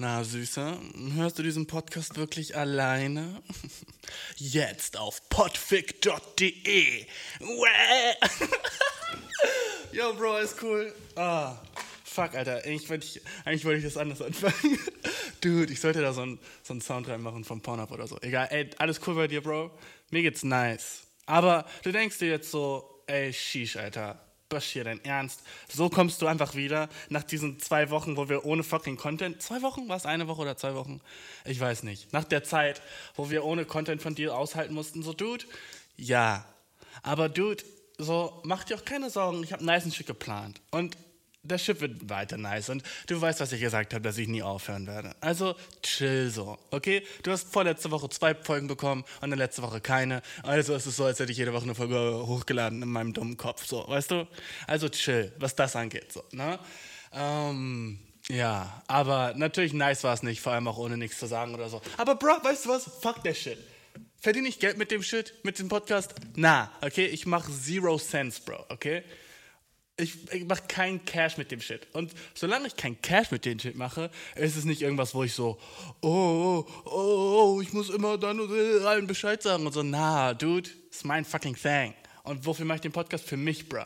[0.00, 0.78] Na, Süßer,
[1.16, 3.42] hörst du diesen Podcast wirklich alleine?
[4.36, 7.04] Jetzt auf podfic.de.
[9.92, 10.94] Yo, Bro, ist cool.
[11.16, 11.60] Ah,
[12.04, 12.62] fuck, Alter.
[12.64, 14.78] Eigentlich wollte ich, eigentlich wollte ich das anders anfangen.
[15.40, 18.20] Dude, ich sollte da so einen so Sound reinmachen von Pornhub oder so.
[18.20, 19.72] Egal, ey, alles cool bei dir, Bro.
[20.10, 21.08] Mir geht's nice.
[21.26, 25.42] Aber du denkst dir jetzt so, ey, sheesh, Alter Bashir, dein Ernst?
[25.68, 29.62] So kommst du einfach wieder nach diesen zwei Wochen, wo wir ohne fucking Content, zwei
[29.62, 31.00] Wochen, war es eine Woche oder zwei Wochen?
[31.44, 32.12] Ich weiß nicht.
[32.12, 32.80] Nach der Zeit,
[33.14, 35.44] wo wir ohne Content von dir aushalten mussten, so, Dude,
[35.96, 36.44] ja.
[37.02, 37.62] Aber Dude,
[37.98, 40.60] so, mach dir auch keine Sorgen, ich habe nice Shit geplant.
[40.70, 40.96] Und
[41.48, 42.68] das Schiff wird weiter nice.
[42.68, 45.14] Und du weißt, was ich gesagt habe, dass ich nie aufhören werde.
[45.20, 47.02] Also chill so, okay?
[47.22, 50.22] Du hast vorletzte Woche zwei Folgen bekommen und dann letzte Woche keine.
[50.42, 53.36] Also ist es so, als hätte ich jede Woche eine Folge hochgeladen in meinem dummen
[53.36, 54.28] Kopf, so, weißt du?
[54.66, 56.58] Also chill, was das angeht, so, ne?
[57.12, 57.98] Ähm,
[58.30, 61.68] ja, aber natürlich nice war es nicht, vor allem auch ohne nichts zu sagen oder
[61.68, 61.80] so.
[61.96, 62.84] Aber Bro, weißt du was?
[63.00, 63.58] Fuck der Shit.
[64.20, 66.14] Verdiene ich Geld mit dem Shit, mit dem Podcast?
[66.34, 67.06] Na, okay?
[67.06, 69.02] Ich mache zero sense, Bro, okay?
[69.98, 71.86] Ich, ich mache keinen Cash mit dem Shit.
[71.92, 75.34] Und solange ich keinen Cash mit dem Shit mache, ist es nicht irgendwas, wo ich
[75.34, 75.58] so,
[76.00, 78.40] oh, oh, oh, oh ich muss immer dann
[78.86, 81.94] allen Bescheid sagen und so, na, dude, ist mein fucking thing.
[82.22, 83.24] Und wofür mache ich den Podcast?
[83.24, 83.84] Für mich, bruh.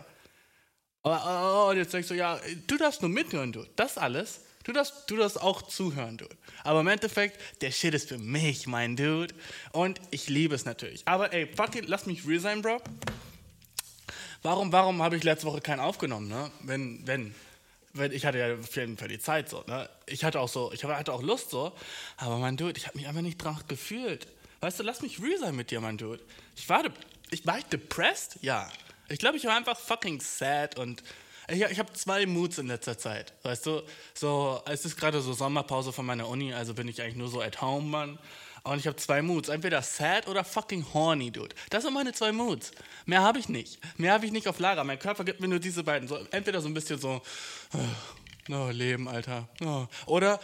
[1.05, 3.69] Oh, oh, und jetzt denkst du, ja, du darfst nur mithören, dude.
[3.75, 4.43] Das alles.
[4.65, 6.37] Du darfst, du darfst auch zuhören, dude.
[6.63, 9.35] Aber im Endeffekt, der Shit ist für mich, mein Dude.
[9.73, 11.03] Und ich liebe es natürlich.
[11.07, 12.81] Aber ey, fuck it, lass mich real sein, bro.
[14.43, 16.51] Warum, warum habe ich letzte Woche keinen aufgenommen, ne?
[16.63, 17.35] Wenn, wenn,
[17.93, 19.89] wenn, ich hatte ja auf jeden Fall die Zeit so, ne?
[20.07, 21.73] Ich hatte auch so, ich hatte auch Lust so,
[22.17, 24.27] aber mein Dude, ich habe mich einfach nicht drauf gefühlt.
[24.61, 26.21] Weißt du, lass mich real sein mit dir, mein Dude.
[26.57, 26.85] Ich war,
[27.31, 28.39] ich war ich depressed?
[28.43, 28.71] Ja.
[29.09, 31.03] Ich glaube, ich war einfach fucking sad und
[31.49, 33.33] ich, ich habe zwei Moods in letzter Zeit.
[33.43, 33.83] Weißt du,
[34.15, 37.41] so, es ist gerade so Sommerpause von meiner Uni, also bin ich eigentlich nur so
[37.41, 38.19] at home, Mann.
[38.65, 39.49] Und ich habe zwei Moods.
[39.49, 41.55] Entweder sad oder fucking horny, dude.
[41.71, 42.71] Das sind meine zwei Moods.
[43.07, 43.79] Mehr habe ich nicht.
[43.99, 44.85] Mehr habe ich nicht auf Lager.
[44.85, 46.07] Mein Körper gibt mir nur diese beiden.
[46.09, 47.21] So, entweder so ein bisschen so,
[48.49, 49.49] oh, Leben, Alter.
[49.65, 49.87] Oh.
[50.07, 50.39] Oder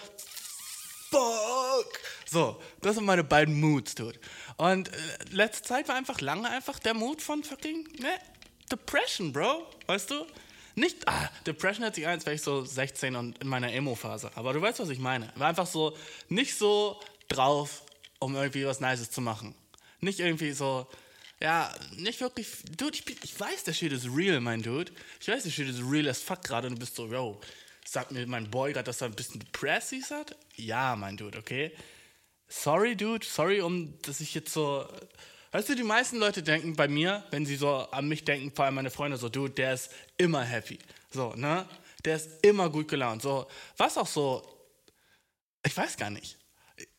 [1.11, 2.01] fuck.
[2.27, 4.19] So, das sind meine beiden Moods, dude.
[4.57, 4.93] Und äh,
[5.31, 8.19] letzte Zeit war einfach lange einfach der Mood von fucking, ne,
[8.71, 9.67] Depression, Bro.
[9.87, 10.27] Weißt du?
[10.75, 14.31] Nicht, ah, Depression hat sich eins, weil ich so 16 und in meiner Emo-Phase.
[14.35, 15.33] Aber du weißt, was ich meine.
[15.37, 15.97] War einfach so,
[16.29, 17.83] nicht so drauf,
[18.19, 19.55] um irgendwie was Nices zu machen.
[20.01, 20.87] Nicht irgendwie so,
[21.41, 22.49] ja, nicht wirklich.
[22.77, 24.93] Dude, ich, ich weiß, der Shit ist real, mein Dude.
[25.21, 27.41] Ich weiß, der Shit ist real as fuck gerade und du bist so, yo,
[27.87, 30.37] sagt mir mein Boy gerade, dass er ein bisschen depressed hat?
[30.57, 31.73] Ja, mein Dude, okay?
[32.49, 34.89] Sorry, Dude, sorry, um, dass ich jetzt so.
[35.53, 38.65] Weißt du, die meisten Leute denken bei mir, wenn sie so an mich denken, vor
[38.65, 40.79] allem meine Freunde, so, Dude, der ist immer happy.
[41.11, 41.69] So, ne?
[42.05, 43.23] Der ist immer gut gelaunt.
[43.23, 43.47] So,
[43.77, 44.43] was auch so.
[45.65, 46.39] Ich weiß gar nicht.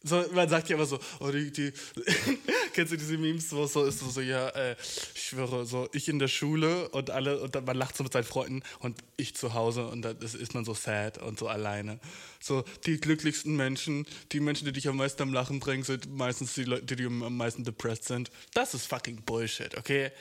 [0.02, 1.74] So, man sagt ja immer so, oh, die, die
[2.74, 4.76] kennst du diese Memes, wo es so ist, so, so ja, äh,
[5.14, 8.14] ich schwöre, so ich in der Schule und alle, und dann, man lacht so mit
[8.14, 12.00] seinen Freunden und ich zu Hause und dann ist man so sad und so alleine.
[12.40, 16.54] So, die glücklichsten Menschen, die Menschen, die dich am meisten am Lachen bringen, sind meistens
[16.54, 18.32] die Leute, die am meisten depressed sind.
[18.54, 20.12] Das ist fucking Bullshit, okay?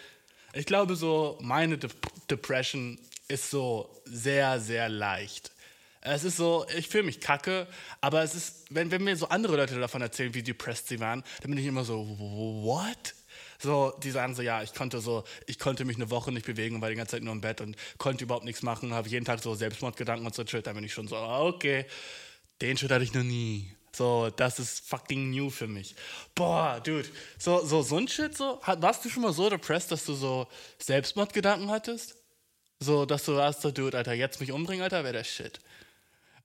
[0.55, 1.91] Ich glaube so, meine De
[2.29, 5.53] Depression ist so sehr, sehr leicht.
[6.01, 7.67] Es ist so, ich fühle mich kacke,
[8.01, 11.25] aber es ist, wenn, wenn mir so andere Leute davon erzählen, wie depressed sie waren,
[11.43, 13.15] dann bin ich immer so, what?
[13.61, 16.77] So, die sagen so, ja, ich konnte so, ich konnte mich eine Woche nicht bewegen
[16.77, 19.25] und war die ganze Zeit nur im Bett und konnte überhaupt nichts machen, habe jeden
[19.25, 21.85] Tag so Selbstmordgedanken und so Shit, dann bin ich schon so, okay,
[22.63, 23.73] den Shit hatte ich noch nie.
[23.93, 25.97] So, das ist fucking new für mich.
[26.37, 30.05] Boah, Dude, so, so, so ein Shit, so, warst du schon mal so depressed, dass
[30.05, 30.47] du so
[30.79, 32.15] Selbstmordgedanken hattest?
[32.79, 35.59] So, dass du warst so, Dude, Alter, jetzt mich umbringen, Alter, wäre der Shit.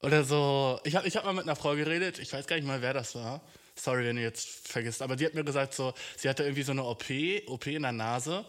[0.04, 2.68] Oder so, ich habe ich hab mal mit einer Frau geredet, ich weiß gar nicht
[2.68, 3.42] mal, wer das war.
[3.76, 6.74] Sorry, wenn du jetzt vergisst, aber die hat mir gesagt, so, sie hatte irgendwie so
[6.74, 7.06] eine OP,
[7.48, 8.46] OP in der Nase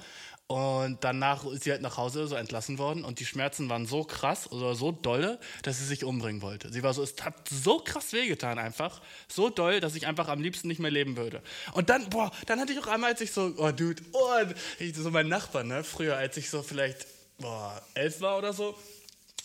[0.49, 4.03] und danach ist sie halt nach Hause so entlassen worden und die Schmerzen waren so
[4.03, 6.73] krass oder so dolle, dass sie sich umbringen wollte.
[6.73, 10.43] Sie war so, es hat so krass wehgetan einfach, so doll, dass ich einfach am
[10.43, 11.41] liebsten nicht mehr leben würde.
[11.73, 14.43] Und dann, boah, dann hatte ich auch einmal, als ich so, oh Dude, oh,
[14.81, 17.07] ich, so mein Nachbar, ne, früher, als ich so vielleicht,
[17.39, 18.77] boah, elf war oder so,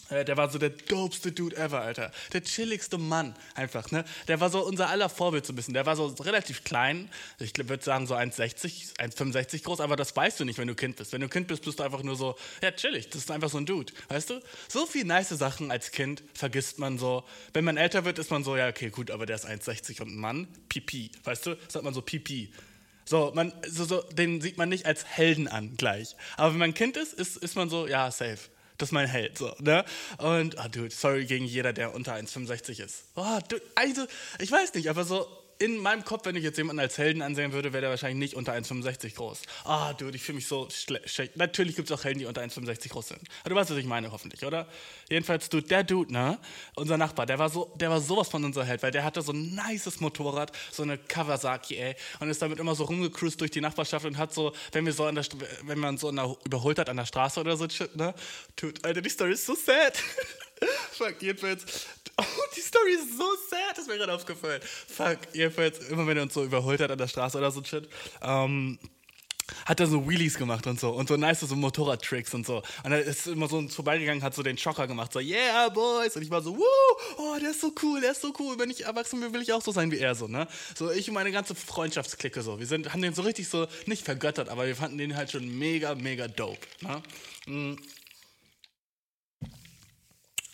[0.10, 2.12] der war so der dopeste Dude ever, Alter.
[2.34, 4.04] Der chilligste Mann, einfach, ne?
[4.28, 5.76] Der war so unser aller Vorbild so ein bisschen.
[5.76, 7.10] Der war so relativ klein.
[7.38, 10.96] Ich würde sagen so 1,60, 1,65 groß, aber das weißt du nicht, wenn du Kind
[10.96, 11.14] bist.
[11.14, 13.10] Wenn du Kind bist, bist du einfach nur so, ja, chillig.
[13.10, 14.42] Das ist einfach so ein Dude, weißt du?
[14.68, 17.24] So viele nice Sachen als Kind vergisst man so.
[17.54, 20.10] Wenn man älter wird, ist man so, ja, okay, gut, aber der ist 1,60 und
[20.10, 21.58] ein Mann, pipi, weißt du?
[21.68, 22.52] Sagt man so pipi.
[23.06, 26.16] So, man, so, so, den sieht man nicht als Helden an gleich.
[26.38, 28.40] Aber wenn man Kind ist, ist, ist man so, ja, safe
[28.80, 29.84] Das ist mein Held, so, ne?
[30.20, 33.04] Und, ah, oh, dude, sorry gegen jeder, der unter 1,65 ist.
[33.14, 34.08] Oh, dude, also,
[34.40, 35.28] ich weiß nicht, aber so,
[35.60, 38.36] in meinem Kopf, wenn ich jetzt jemanden als Helden ansehen würde, wäre der wahrscheinlich nicht
[38.36, 39.42] unter 1,65 groß.
[39.66, 41.36] Ah, dude, ich fühle mich so schlecht.
[41.36, 43.22] Natürlich gibt es auch Helden, die unter 1,65 groß sind.
[43.42, 44.68] Aber du weißt, was ich meine, hoffentlich, oder?
[45.10, 46.40] Jedenfalls, dude, der Dude, ne?
[46.76, 49.34] Unser Nachbar, der war, so, der war sowas von unser Held, weil der hatte so
[49.34, 53.62] ein nices Motorrad, so eine Kawasaki, ey, und ist damit immer so rumgecruised durch die
[53.62, 55.26] Nachbarschaft und hat so, wenn wir so an der,
[55.64, 58.14] wenn man so der, überholt hat an der Straße oder so, shit, ne?
[58.56, 59.98] Dude, Alter, die Story ist so sad.
[60.92, 61.66] Fuck, jedenfalls,
[62.20, 64.62] Oh, die Story ist so sad, das ist mir gerade aufgefallen.
[64.88, 67.88] Fuck, jedenfalls, immer wenn er uns so überholt hat an der Straße oder so shit,
[68.22, 68.78] ähm,
[69.66, 72.62] hat er so Wheelies gemacht und so und so nice so Motorradtricks und so.
[72.84, 76.22] Und er ist immer so vorbeigegangen, hat so den Schocker gemacht, so yeah boys und
[76.22, 76.64] ich war so woo,
[77.18, 78.60] oh der ist so cool, der ist so cool.
[78.60, 80.48] Wenn ich erwachsen bin, will ich auch so sein wie er so, ne?
[80.76, 82.60] So ich und meine ganze Freundschaftsklicke so.
[82.60, 85.58] Wir sind haben den so richtig so nicht vergöttert, aber wir fanden den halt schon
[85.58, 87.02] mega mega dope, ne?
[87.48, 87.78] Mhm.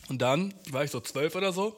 [0.10, 1.76] Und dann war ich so zwölf oder so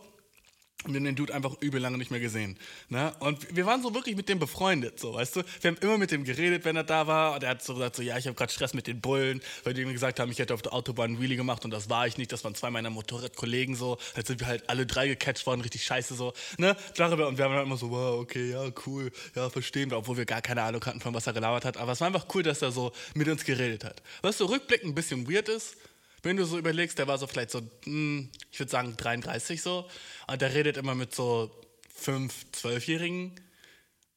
[0.86, 2.58] und den Dude einfach übel lange nicht mehr gesehen.
[2.90, 3.14] Ne?
[3.20, 5.44] Und wir waren so wirklich mit dem befreundet, so, weißt du?
[5.62, 7.34] Wir haben immer mit dem geredet, wenn er da war.
[7.34, 9.74] Und er hat so gesagt, so, ja, ich habe gerade Stress mit den Bullen, weil
[9.74, 12.06] die mir gesagt haben, ich hätte auf der Autobahn einen Wheelie gemacht und das war
[12.08, 12.32] ich nicht.
[12.32, 13.98] Das waren zwei meiner Motorradkollegen so.
[14.16, 16.34] Jetzt sind wir halt alle drei gecatcht worden, richtig scheiße so.
[16.58, 16.76] Ne?
[16.96, 17.28] Darüber.
[17.28, 20.26] Und wir haben dann immer so, wow, okay, ja, cool, ja, verstehen wir, obwohl wir
[20.26, 21.78] gar keine Ahnung hatten, von was er gelabert hat.
[21.78, 24.04] Aber es war einfach cool, dass er so mit uns geredet hat.
[24.22, 25.76] Was so rückblickend ein bisschen weird ist,
[26.24, 29.90] wenn du so überlegst, der war so vielleicht so, hm, ich würde sagen 33 so,
[30.28, 31.52] und der redet immer mit so
[31.96, 33.40] 5, 12-Jährigen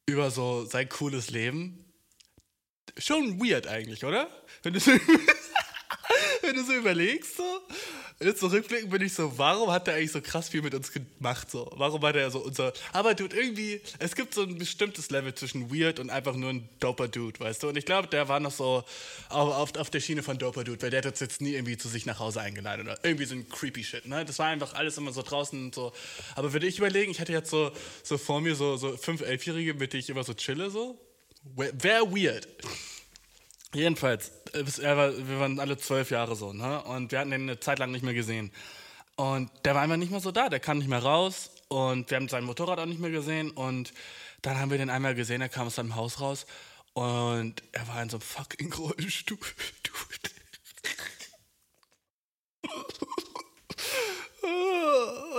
[0.05, 1.85] über so sein cooles Leben.
[2.97, 4.29] Schon weird eigentlich, oder?
[4.63, 4.91] Wenn du so,
[6.41, 7.61] wenn du so überlegst, so.
[8.23, 10.91] Jetzt so rückblickend bin ich so, warum hat der eigentlich so krass viel mit uns
[10.91, 11.49] gemacht?
[11.49, 11.71] So?
[11.75, 12.71] Warum war der so unser.
[12.93, 16.69] Aber Dude, irgendwie, es gibt so ein bestimmtes Level zwischen weird und einfach nur ein
[16.79, 17.69] doper Dude, weißt du?
[17.69, 18.83] Und ich glaube, der war noch so
[19.29, 21.89] auf, auf, der Schiene von doper Dude, weil der hat uns jetzt nie irgendwie zu
[21.89, 24.23] sich nach Hause eingeladen oder irgendwie so ein creepy Shit, ne?
[24.23, 25.91] Das war einfach alles immer so draußen und so.
[26.35, 27.71] Aber würde ich überlegen, ich hatte jetzt so,
[28.03, 30.99] so vor mir so, so fünf, elfjährige, mit denen ich immer so chille, so.
[31.55, 32.47] Wäre weird.
[33.73, 36.83] Jedenfalls, äh, wir waren alle zwölf Jahre so, ne?
[36.83, 38.51] Und wir hatten den eine Zeit lang nicht mehr gesehen.
[39.15, 42.17] Und der war einfach nicht mehr so da, der kam nicht mehr raus und wir
[42.17, 43.93] haben sein Motorrad auch nicht mehr gesehen und
[44.41, 46.45] dann haben wir den einmal gesehen, er kam aus seinem Haus raus
[46.93, 49.37] und er war in so einem fucking Rollstuhl.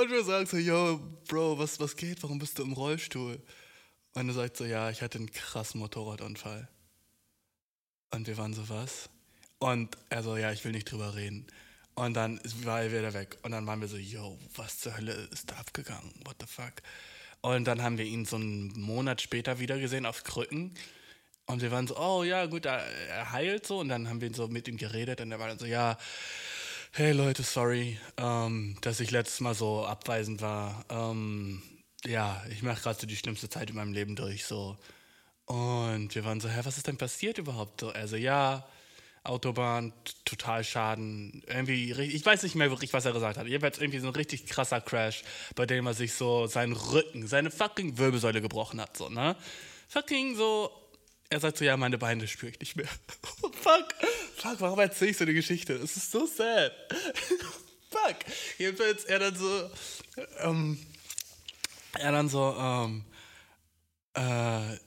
[0.00, 3.42] und wir sagen so, yo, Bro, was, was geht, warum bist du im Rollstuhl?
[4.14, 6.68] Und er sagt so, ja, ich hatte einen krassen Motorradunfall.
[8.12, 9.08] Und wir waren so, was?
[9.58, 11.46] Und er so, ja, ich will nicht drüber reden.
[11.94, 13.38] Und dann war er wieder weg.
[13.42, 16.12] Und dann waren wir so, yo, was zur Hölle ist da abgegangen?
[16.24, 16.74] What the fuck?
[17.42, 20.74] Und dann haben wir ihn so einen Monat später wieder gesehen auf Krücken.
[21.46, 23.80] Und wir waren so, oh ja, gut, er, heilt so.
[23.80, 25.20] Und dann haben wir so mit ihm geredet.
[25.20, 25.98] Und er war dann so, ja,
[26.92, 30.84] hey Leute, sorry, ähm, dass ich letztes Mal so abweisend war.
[30.88, 31.62] Ähm,
[32.04, 34.44] ja, ich mache gerade so die schlimmste Zeit in meinem Leben durch.
[34.44, 34.76] So,
[35.52, 37.82] und wir waren so, hä, was ist denn passiert überhaupt?
[37.82, 38.66] Also ja,
[39.22, 39.92] Autobahn,
[40.24, 41.42] total Schaden.
[41.46, 43.46] Irgendwie, ich weiß nicht mehr wirklich, was er gesagt hat.
[43.46, 47.50] Jedenfalls irgendwie so ein richtig krasser Crash, bei dem er sich so seinen Rücken, seine
[47.50, 49.36] fucking Wirbelsäule gebrochen hat, so, ne?
[49.88, 50.70] Fucking so,
[51.28, 52.88] er sagt so, ja, meine Beine spüre ich nicht mehr.
[53.52, 53.94] fuck,
[54.38, 55.74] fuck, warum erzähle ich so eine Geschichte?
[55.74, 56.72] Es ist so sad.
[57.90, 58.16] fuck.
[58.56, 59.70] Jedenfalls er dann so,
[60.38, 60.78] ähm,
[61.98, 63.04] er dann so, ähm,
[64.14, 64.78] äh,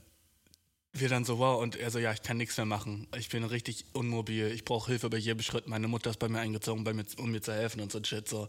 [1.00, 3.08] wir dann so, wow, und er so, ja, ich kann nichts mehr machen.
[3.18, 4.52] Ich bin richtig unmobil.
[4.52, 5.68] Ich brauche Hilfe bei jedem Schritt.
[5.68, 8.28] Meine Mutter ist bei mir eingezogen, bei mir, um mir zu helfen und so Shit.
[8.28, 8.48] So.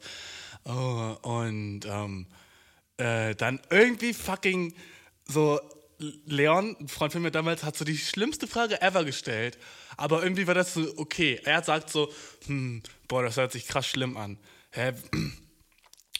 [0.65, 2.27] Oh, und ähm,
[2.99, 4.75] äh, dann irgendwie fucking
[5.27, 5.61] so,
[5.99, 9.59] Leon, ein Freund von mir damals, hat so die schlimmste Frage ever gestellt.
[9.97, 11.41] Aber irgendwie war das so, okay.
[11.45, 12.13] Er sagt so,
[12.47, 14.39] hm, boah, das hört sich krass schlimm an.
[14.71, 14.93] Hä?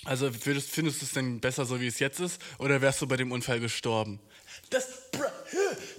[0.05, 2.41] Also würdest, findest du es denn besser so, wie es jetzt ist?
[2.59, 4.21] Oder wärst du bei dem Unfall gestorben?
[4.71, 4.89] Das,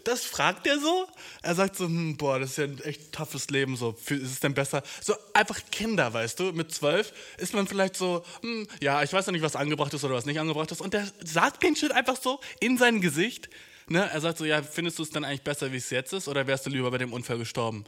[0.03, 1.07] das fragt er so.
[1.41, 3.77] Er sagt so, hm, boah, das ist ja ein echt toughes Leben.
[3.77, 4.83] So, ist es denn besser?
[5.01, 6.51] So einfach Kinder, weißt du?
[6.51, 10.03] Mit zwölf ist man vielleicht so, hm, ja, ich weiß noch nicht, was angebracht ist
[10.03, 10.81] oder was nicht angebracht ist.
[10.81, 13.49] Und der sagt den Shit einfach so in sein Gesicht.
[13.87, 14.09] Ne?
[14.09, 16.27] Er sagt so, ja, findest du es dann eigentlich besser, wie es jetzt ist?
[16.27, 17.85] Oder wärst du lieber bei dem Unfall gestorben?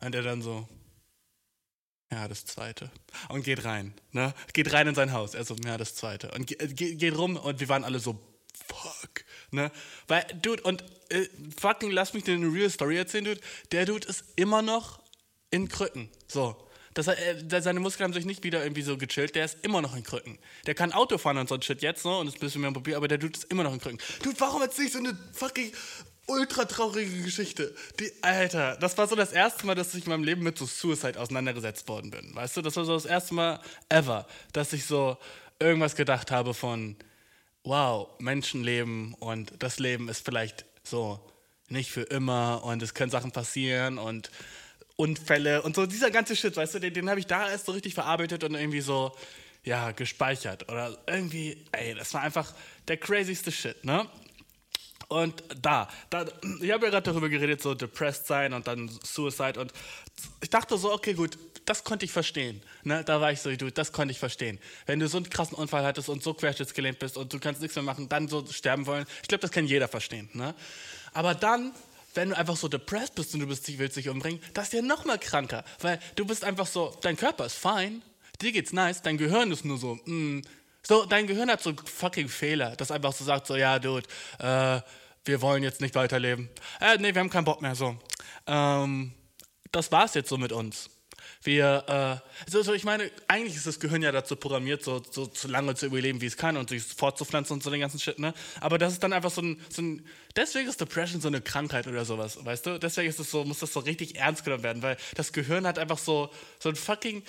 [0.00, 0.66] Und er dann so,
[2.10, 2.90] ja, das zweite.
[3.28, 3.92] Und geht rein.
[4.12, 4.32] Ne?
[4.52, 5.34] Geht rein in sein Haus.
[5.34, 6.30] Er so, ja, das zweite.
[6.30, 8.18] Und geht, geht rum und wir waren alle so,
[8.66, 9.24] fuck.
[9.50, 9.70] Ne?
[10.08, 11.26] Weil, Dude, und äh,
[11.58, 13.40] fucking lass mich dir eine real Story erzählen, Dude.
[13.72, 15.00] Der Dude ist immer noch
[15.50, 16.08] in Krücken.
[16.28, 16.56] So.
[16.94, 19.96] Das, äh, seine Muskeln haben sich nicht wieder irgendwie so gechillt, der ist immer noch
[19.96, 20.38] in Krücken.
[20.66, 22.16] Der kann Auto fahren und so ein Shit jetzt, ne?
[22.16, 23.98] Und ist ein bisschen mehr mobil, aber der Dude ist immer noch in Krücken.
[24.22, 25.72] Dude, warum erzähl ich so eine fucking
[26.26, 27.74] ultra traurige Geschichte.
[28.00, 30.66] Die, Alter, das war so das erste Mal, dass ich in meinem Leben mit so
[30.66, 32.34] Suicide auseinandergesetzt worden bin.
[32.34, 35.18] Weißt du, das war so das erste Mal ever, dass ich so
[35.58, 36.96] irgendwas gedacht habe von,
[37.64, 41.18] wow, Menschenleben und das Leben ist vielleicht so
[41.68, 44.30] nicht für immer und es können Sachen passieren und
[44.96, 47.72] Unfälle und so dieser ganze Shit, weißt du, den, den habe ich da erst so
[47.72, 49.12] richtig verarbeitet und irgendwie so,
[49.64, 52.52] ja, gespeichert oder irgendwie, ey, das war einfach
[52.86, 54.06] der crazyste Shit, ne?
[55.08, 56.26] Und da, da
[56.60, 59.72] ich habe ja gerade darüber geredet, so depressed sein und dann Suicide und
[60.42, 62.62] ich dachte so, okay, gut, das konnte ich verstehen.
[62.82, 63.04] Ne?
[63.04, 64.58] Da war ich so, du, das konnte ich verstehen.
[64.86, 67.76] Wenn du so einen krassen Unfall hattest und so querschnittsgelähmt bist und du kannst nichts
[67.76, 70.28] mehr machen, dann so sterben wollen, ich glaube, das kann jeder verstehen.
[70.32, 70.54] Ne?
[71.12, 71.72] Aber dann
[72.14, 74.82] wenn du einfach so depressed bist und du bist, willst dich umbringen, das ist ja
[74.82, 78.02] noch mal kranker, weil du bist einfach so, dein Körper ist fein,
[78.40, 80.42] dir geht's nice, dein Gehirn ist nur so, mm,
[80.86, 84.06] so, dein Gehirn hat so fucking Fehler, das einfach so sagt so, ja, dude,
[84.38, 84.80] äh,
[85.24, 86.50] wir wollen jetzt nicht weiterleben.
[86.80, 87.96] Äh, nee, wir haben keinen Bock mehr, so.
[88.46, 89.12] Ähm,
[89.72, 90.90] das war's jetzt so mit uns.
[91.42, 95.30] Wir, äh, so, so, ich meine, eigentlich ist das Gehirn ja dazu programmiert, so, so,
[95.32, 98.18] so lange zu überleben, wie es kann und sich fortzupflanzen und so den ganzen Shit,
[98.18, 98.34] ne?
[98.60, 101.86] Aber das ist dann einfach so ein, so ein, deswegen ist Depression so eine Krankheit
[101.86, 102.78] oder sowas, weißt du?
[102.78, 105.78] Deswegen ist es so, muss das so richtig ernst genommen werden, weil das Gehirn hat
[105.78, 107.22] einfach so, so ein fucking,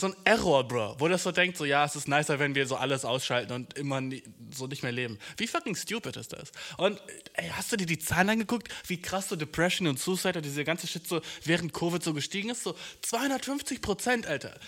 [0.00, 2.66] so ein Error, Bro, wo das so denkt, so ja, es ist nicer, wenn wir
[2.66, 4.00] so alles ausschalten und immer
[4.50, 5.18] so nicht mehr leben.
[5.36, 6.52] Wie fucking stupid ist das?
[6.76, 7.00] Und
[7.34, 10.64] ey, hast du dir die Zahlen angeguckt, wie krass so Depression und Suicide und diese
[10.64, 12.62] ganze Shit so während Covid so gestiegen ist?
[12.62, 14.58] So 250 Prozent, Alter.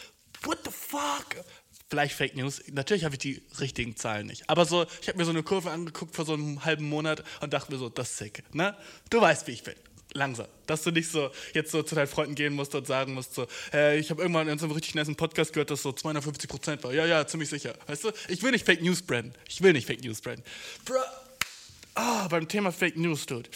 [0.42, 1.44] What the fuck?
[1.88, 2.62] Vielleicht Fake News.
[2.70, 4.48] Natürlich habe ich die richtigen Zahlen nicht.
[4.48, 7.52] Aber so, ich habe mir so eine Kurve angeguckt vor so einem halben Monat und
[7.52, 8.44] dachte mir so, das ist sick.
[8.54, 8.76] Ne?
[9.10, 9.74] Du weißt, wie ich bin
[10.12, 10.46] langsam.
[10.66, 13.46] Dass du nicht so jetzt so zu deinen Freunden gehen musst und sagen musst, so,
[13.72, 16.84] hey, ich habe irgendwann in so einem richtig nice Podcast gehört, dass so 250 Prozent
[16.84, 16.92] war.
[16.92, 17.74] Ja, ja, ziemlich sicher.
[17.86, 19.34] Weißt du, ich will nicht Fake News branden.
[19.48, 20.44] Ich will nicht Fake News branden.
[20.84, 20.98] Bro,
[21.94, 23.48] ah, beim Thema Fake News, Dude.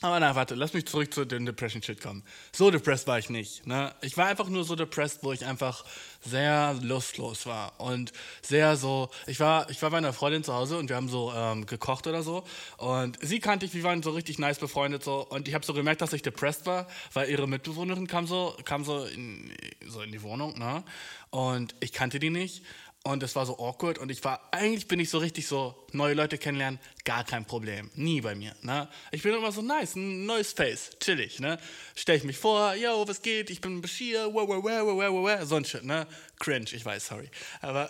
[0.00, 2.22] Aber na, warte, lass mich zurück zu dem Depression-Shit kommen.
[2.52, 3.66] So depressed war ich nicht.
[3.66, 3.92] Ne?
[4.00, 5.84] Ich war einfach nur so depressed, wo ich einfach
[6.24, 7.80] sehr lustlos war.
[7.80, 11.08] Und sehr so, ich war, ich war bei einer Freundin zu Hause und wir haben
[11.08, 12.44] so ähm, gekocht oder so.
[12.76, 15.26] Und sie kannte ich, wir waren so richtig nice befreundet so.
[15.26, 18.84] Und ich habe so gemerkt, dass ich depressed war, weil ihre Mitbewohnerin kam so, kam
[18.84, 19.52] so in,
[19.84, 20.56] so in die Wohnung.
[20.60, 20.84] Ne?
[21.30, 22.62] Und ich kannte die nicht.
[23.08, 26.12] Und es war so awkward und ich war, eigentlich bin ich so richtig so, neue
[26.12, 27.90] Leute kennenlernen, gar kein Problem.
[27.94, 28.86] Nie bei mir, ne?
[29.12, 31.58] Ich bin immer so nice, ein neues Face, chillig, ne?
[31.94, 35.24] Stell ich mich vor, yo, was geht, ich bin Bashir, wow, wow, wow, wow, wow,
[35.24, 36.06] wow, so ein Shit, ne?
[36.38, 37.30] Cringe, ich weiß, sorry.
[37.62, 37.88] Aber,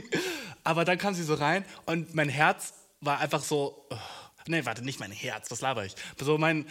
[0.64, 3.96] aber dann kam sie so rein und mein Herz war einfach so, oh,
[4.46, 5.94] nee, warte, nicht mein Herz, was laber ich?
[6.18, 6.66] So mein,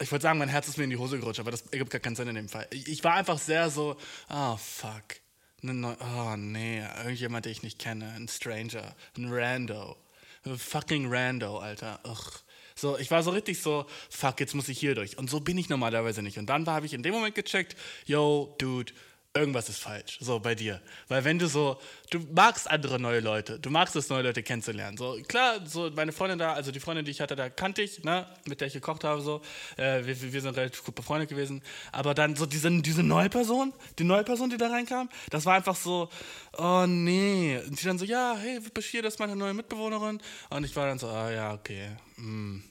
[0.00, 1.98] ich wollte sagen, mein Herz ist mir in die Hose gerutscht, aber das ergibt gar
[1.98, 2.68] keinen Sinn in dem Fall.
[2.70, 3.96] Ich war einfach sehr so,
[4.30, 5.16] oh, fuck
[5.60, 9.96] Neu oh nee, irgendjemand, den ich nicht kenne, ein Stranger, ein Rando.
[10.44, 12.00] Ein fucking Rando, Alter.
[12.04, 12.42] Ugh.
[12.76, 15.18] So, ich war so richtig so, fuck, jetzt muss ich hier durch.
[15.18, 16.38] Und so bin ich normalerweise nicht.
[16.38, 18.92] Und dann habe ich in dem Moment gecheckt, yo, Dude,
[19.38, 20.80] irgendwas ist falsch, so bei dir.
[21.08, 21.80] Weil wenn du so,
[22.10, 24.96] du magst andere neue Leute, du magst es, neue Leute kennenzulernen.
[24.96, 28.04] So, klar, so meine Freundin da, also die Freundin, die ich hatte, da kannte ich,
[28.04, 29.40] ne, mit der ich gekocht habe, so,
[29.76, 31.62] äh, wir, wir sind relativ gut befreundet gewesen.
[31.92, 35.54] Aber dann so diese, diese neue Person, die neue Person, die da reinkam, das war
[35.54, 36.08] einfach so,
[36.56, 37.58] oh nee.
[37.66, 40.20] Und die dann so, ja, hey, Bashir, das ist meine neue Mitbewohnerin.
[40.50, 41.96] Und ich war dann so, ah ja, okay.
[42.16, 42.62] Mm.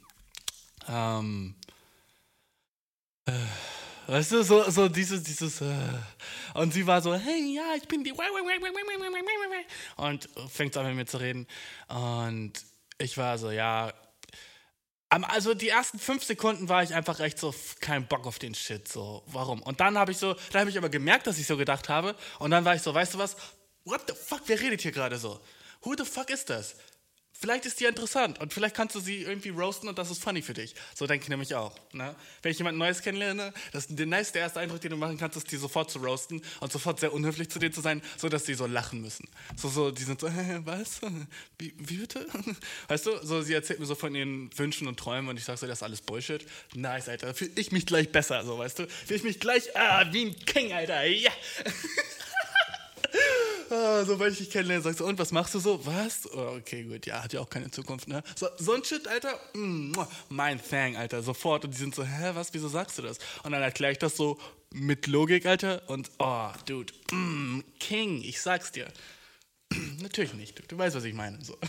[0.90, 1.56] Ähm.
[3.26, 3.32] Äh
[4.08, 5.66] Weißt du, so, so dieses, dieses, äh.
[6.54, 8.14] und sie war so, hey, ja, ich bin die,
[9.98, 11.46] und fängt an mit mir zu reden.
[11.90, 12.54] Und
[12.98, 13.92] ich war so, ja,
[15.10, 18.88] also die ersten fünf Sekunden war ich einfach recht so, kein Bock auf den Shit,
[18.88, 19.62] so, warum?
[19.62, 22.16] Und dann habe ich so, dann habe ich aber gemerkt, dass ich so gedacht habe,
[22.40, 23.36] und dann war ich so, weißt du was,
[23.84, 25.42] what the fuck, wer redet hier gerade so?
[25.82, 26.78] Who the fuck ist das?
[27.40, 30.42] Vielleicht ist die interessant und vielleicht kannst du sie irgendwie roasten und das ist funny
[30.42, 30.74] für dich.
[30.96, 31.76] So denke ich nämlich auch.
[31.94, 32.16] Ne?
[32.42, 35.38] Wenn ich jemand Neues kennenlerne, das ist der nice, erste Eindruck, den du machen kannst,
[35.38, 38.46] ist die sofort zu roasten und sofort sehr unhöflich zu dir zu sein, so dass
[38.46, 39.28] sie so lachen müssen.
[39.56, 41.02] So, so, die sind so, äh, was?
[41.60, 42.28] Wie, wie bitte?
[42.88, 45.58] Weißt du, so, sie erzählt mir so von ihren Wünschen und Träumen und ich sage
[45.58, 46.46] so, das ist alles Bullshit.
[46.74, 48.88] Nice, Alter, fühle ich mich gleich besser, so, weißt du?
[48.88, 51.32] Fühle ich mich gleich, ah, wie ein King, Alter, ja.
[53.70, 55.86] ah, sobald ich dich kennenlerne, sagst du, und was machst du so?
[55.86, 56.30] Was?
[56.34, 58.24] Oh, okay, gut, ja, hat ja auch keine Zukunft, ne?
[58.36, 59.94] So, so ein Shit, Alter, mm,
[60.30, 61.66] mein Fang, Alter, sofort.
[61.66, 63.18] Und die sind so, hä, was, wieso sagst du das?
[63.44, 64.38] Und dann erkläre ich das so
[64.72, 68.88] mit Logik, Alter, und oh, Dude, mm, King, ich sag's dir.
[70.02, 71.44] Natürlich nicht, du, du weißt, was ich meine.
[71.44, 71.58] So.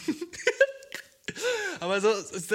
[1.81, 2.11] Aber so,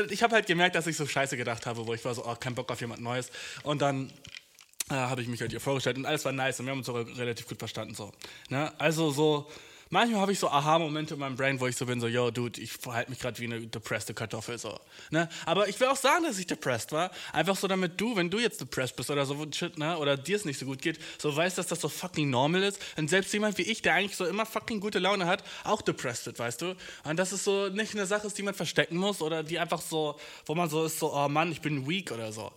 [0.09, 2.35] ich habe halt gemerkt, dass ich so scheiße gedacht habe, wo ich war so, oh,
[2.35, 3.29] kein Bock auf jemand Neues.
[3.63, 4.11] Und dann
[4.93, 6.89] äh, habe ich mich halt ihr vorgestellt und alles war nice und wir haben uns
[6.89, 7.95] auch relativ gut verstanden.
[7.95, 8.11] So.
[8.49, 8.71] Ne?
[8.77, 9.49] Also so,
[9.89, 12.61] manchmal habe ich so Aha-Momente in meinem Brain, wo ich so bin, so, yo, Dude,
[12.61, 14.79] ich verhalte mich gerade wie eine depresste Kartoffel, so.
[15.09, 15.29] Ne?
[15.45, 17.11] Aber ich will auch sagen, dass ich depressed war.
[17.31, 19.97] Einfach so, damit du, wenn du jetzt depressed bist oder so, shit, ne?
[19.97, 22.79] oder dir es nicht so gut geht, so weißt, dass das so fucking normal ist.
[22.97, 26.25] Und selbst jemand wie ich, der eigentlich so immer fucking gute Laune hat, auch depressed
[26.25, 26.75] wird, weißt du?
[27.03, 30.19] Und das ist so nicht eine Sache, die man verstecken muss oder die einfach so,
[30.45, 32.51] wo man so ist, so, oh Mann, ich bin weak oder so.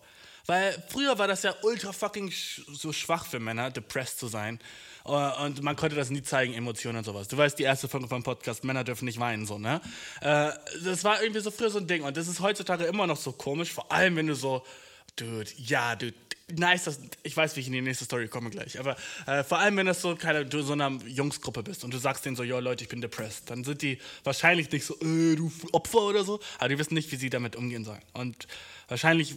[0.47, 4.61] Weil früher war das ja ultra fucking sch so schwach für Männer, depressed zu sein.
[5.09, 7.29] Uh, und man konnte das nie zeigen, Emotionen und sowas.
[7.29, 9.81] Du weißt, die erste Folge vom Podcast, Männer dürfen nicht weinen, so, ne?
[10.21, 10.51] Uh,
[10.85, 12.03] das war irgendwie so früher so ein Ding.
[12.03, 14.65] Und das ist heutzutage immer noch so komisch, vor allem wenn du so,
[15.15, 16.15] dude, ja, dude,
[16.53, 19.59] nice, das, ich weiß, wie ich in die nächste Story komme gleich, aber äh, vor
[19.59, 22.43] allem, wenn das so keine, du so einer Jungsgruppe bist und du sagst denen so,
[22.43, 26.25] yo Leute, ich bin depressed, dann sind die wahrscheinlich nicht so, äh, du Opfer oder
[26.25, 28.03] so, aber die wissen nicht, wie sie damit umgehen sollen.
[28.13, 28.47] Und
[28.89, 29.37] wahrscheinlich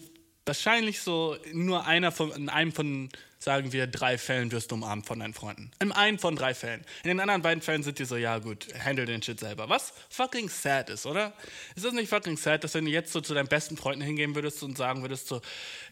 [0.49, 5.05] wahrscheinlich so nur einer von, in einem von, sagen wir, drei Fällen wirst du umarmt
[5.05, 5.71] von deinen Freunden.
[5.79, 6.83] In einem von drei Fällen.
[7.03, 9.69] In den anderen beiden Fällen sind die so, ja gut, handle den Shit selber.
[9.69, 11.33] Was fucking sad ist, oder?
[11.75, 14.33] Ist das nicht fucking sad, dass wenn du jetzt so zu deinen besten Freunden hingehen
[14.33, 15.39] würdest und sagen würdest so,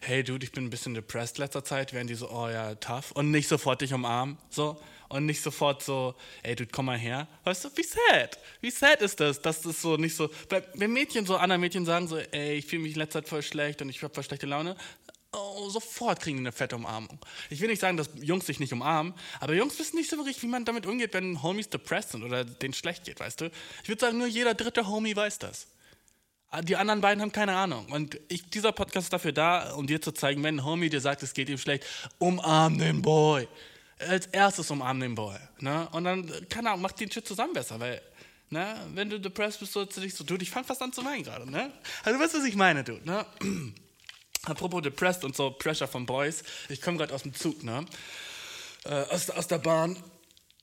[0.00, 3.12] hey Dude, ich bin ein bisschen depressed letzter Zeit, wären die so, oh ja, tough.
[3.12, 7.28] Und nicht sofort dich umarmen, so und nicht sofort so, ey, du komm mal her.
[7.44, 8.38] Weißt du, wie sad?
[8.60, 10.30] Wie sad ist das, dass das so nicht so,
[10.74, 13.42] wenn Mädchen so, andere Mädchen sagen so, ey, ich fühle mich in letzter Zeit voll
[13.42, 14.76] schlecht und ich habe voll schlechte Laune,
[15.32, 17.18] oh, sofort kriegen die eine fette Umarmung.
[17.50, 20.42] Ich will nicht sagen, dass Jungs sich nicht umarmen, aber Jungs wissen nicht so wirklich,
[20.42, 23.50] wie man damit umgeht, wenn Homies depressed sind oder denen schlecht geht, weißt du?
[23.82, 25.68] Ich würde sagen, nur jeder dritte Homie weiß das.
[26.62, 27.92] Die anderen beiden haben keine Ahnung.
[27.92, 31.00] Und ich, dieser Podcast ist dafür da, um dir zu zeigen, wenn ein Homie dir
[31.02, 31.84] sagt, es geht ihm schlecht,
[32.18, 33.46] umarm den Boy
[34.06, 35.36] als erstes umarmen den Boy.
[35.60, 35.88] Ne?
[35.92, 38.00] Und dann, keine Ahnung, macht den Shit zusammen besser, weil,
[38.50, 41.04] ne, wenn du depressed bist, sollst du dich so, du, ich fang fast an zu
[41.04, 41.72] weinen gerade, ne?
[42.04, 43.26] Also, weißt du, was ich meine, du, ne?
[44.44, 47.84] Apropos depressed und so, Pressure von Boys, ich komme gerade aus dem Zug, ne?
[48.84, 49.96] Äh, aus, aus der Bahn.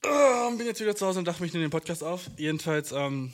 [0.04, 2.30] Oh, bin jetzt wieder zu Hause und dachte mich in den Podcast auf.
[2.38, 3.34] Jedenfalls, ähm,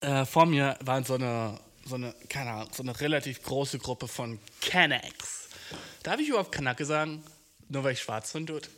[0.00, 4.08] äh, vor mir war so eine, so eine, keine Ahnung, so eine relativ große Gruppe
[4.08, 5.48] von Kanaks.
[6.02, 7.22] Darf ich überhaupt Kanake sagen?
[7.68, 8.68] Nur weil ich schwarz bin, Dude?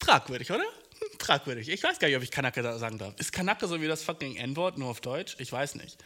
[0.00, 0.64] Fragwürdig, oder?
[1.18, 1.68] Fragwürdig.
[1.68, 3.14] Ich weiß gar nicht, ob ich Kanake sagen darf.
[3.18, 5.36] Ist Kanake so wie das fucking N-Wort, nur auf Deutsch?
[5.38, 5.98] Ich weiß nicht.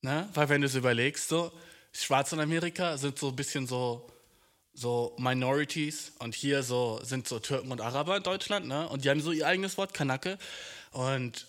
[0.00, 0.28] Ne?
[0.34, 1.52] Weil wenn du es überlegst, so,
[1.92, 4.10] Schwarze in Amerika sind so ein bisschen so,
[4.74, 8.88] so Minorities und hier so sind so Türken und Araber in Deutschland, ne?
[8.88, 10.38] Und die haben so ihr eigenes Wort, Kanake.
[10.92, 11.46] Und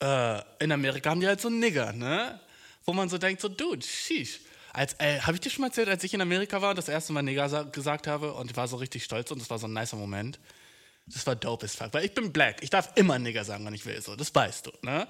[0.00, 2.40] äh, in Amerika haben die halt so Nigger, ne?
[2.84, 4.40] Wo man so denkt, so, dude, sheesh.
[4.72, 6.88] Als, äh, habe ich dir schon mal erzählt, als ich in Amerika war und das
[6.88, 9.66] erste Mal Nigger gesagt habe und ich war so richtig stolz und das war so
[9.66, 10.38] ein nicer Moment.
[11.12, 12.62] Das war dope as fuck, weil ich bin black.
[12.62, 15.06] Ich darf immer Nigger sagen, wenn ich will, so, das weißt du, ne?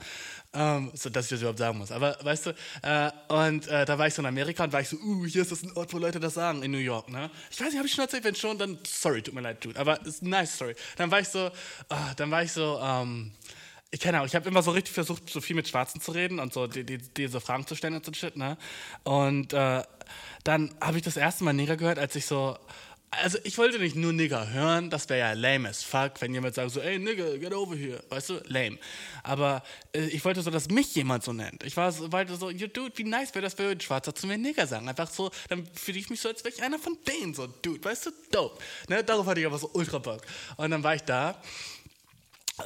[0.53, 1.93] Ähm, so, dass ich das überhaupt sagen muss.
[1.93, 2.51] Aber, weißt du,
[2.83, 5.43] äh, und äh, da war ich so in Amerika und war ich so, uh, hier
[5.43, 7.31] ist das ein Ort, wo Leute das sagen, in New York, ne?
[7.51, 9.79] Ich weiß nicht, habe ich schon erzählt, wenn schon, dann, sorry, tut mir leid, dude,
[9.79, 10.75] aber ist nice story.
[10.97, 13.33] Dann war ich so, uh, dann war ich so, ähm,
[13.91, 16.39] ich keine Ahnung, ich habe immer so richtig versucht, so viel mit Schwarzen zu reden
[16.39, 18.57] und so die, die, diese Fragen zu stellen und so shit, ne?
[19.03, 19.83] Und äh,
[20.45, 22.57] dann habe ich das erste Mal Nigger gehört, als ich so
[23.11, 26.55] also ich wollte nicht nur Nigger hören, das wäre ja lame as fuck, wenn jemand
[26.55, 28.79] sagt so, ey Nigger, get over here, weißt du, lame.
[29.25, 31.65] Aber äh, ich wollte so, dass mich jemand so nennt.
[31.65, 34.39] Ich war so, wollte so, dude, wie nice wäre das, wenn ein Schwarzer zu mir
[34.39, 34.89] Nigger sagen.
[34.89, 37.83] Einfach so, dann fühle ich mich so, als wäre ich einer von denen, so, dude,
[37.83, 38.63] weißt du, dope.
[38.89, 39.03] Ne?
[39.03, 40.23] Darauf hatte ich aber so ultra Bock.
[40.57, 41.43] Und dann war ich da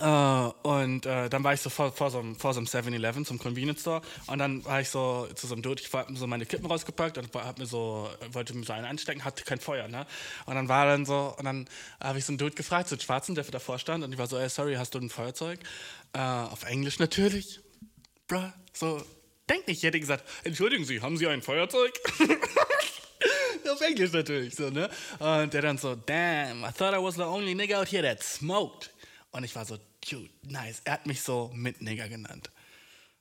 [0.01, 3.83] Uh, und uh, dann war ich so vor, vor so einem, einem 7-Eleven zum Convenience
[3.83, 6.67] Store und dann war ich so zu so einem Dude, ich habe so meine Kippen
[6.67, 10.07] rausgepackt und hab mir so, wollte mir so einen anstecken, hatte kein Feuer, ne?
[10.47, 11.69] Und dann war dann so, und dann
[12.01, 14.27] habe ich so einen Dude gefragt, so einen Schwarzen, der davor stand und ich war
[14.27, 15.61] so, ey, sorry, hast du ein Feuerzeug?
[16.17, 17.61] Uh, auf Englisch natürlich.
[18.27, 19.01] Bruh, so,
[19.49, 21.93] denk nicht, ich hätte gesagt, entschuldigen Sie, haben Sie ein Feuerzeug?
[23.71, 24.89] auf Englisch natürlich, so, ne?
[25.19, 28.23] Und der dann so, damn, I thought I was the only nigga out here that
[28.23, 28.91] smoked.
[29.35, 30.81] Und ich war so, dude, nice.
[30.85, 32.53] Er hat mich so mit Nigger genannt.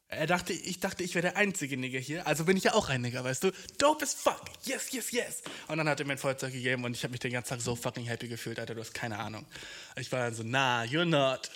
[0.07, 2.87] Er dachte, ich dachte, ich wäre der einzige Nigger hier, also bin ich ja auch
[2.89, 3.51] ein Nigger, weißt du?
[3.79, 5.41] Dope as fuck, yes, yes, yes.
[5.67, 7.61] Und dann hat er mir ein Feuerzeug gegeben und ich habe mich den ganzen Tag
[7.61, 9.47] so fucking happy gefühlt, Alter, du hast keine Ahnung.
[9.95, 11.49] Ich war dann so, nah, you're not.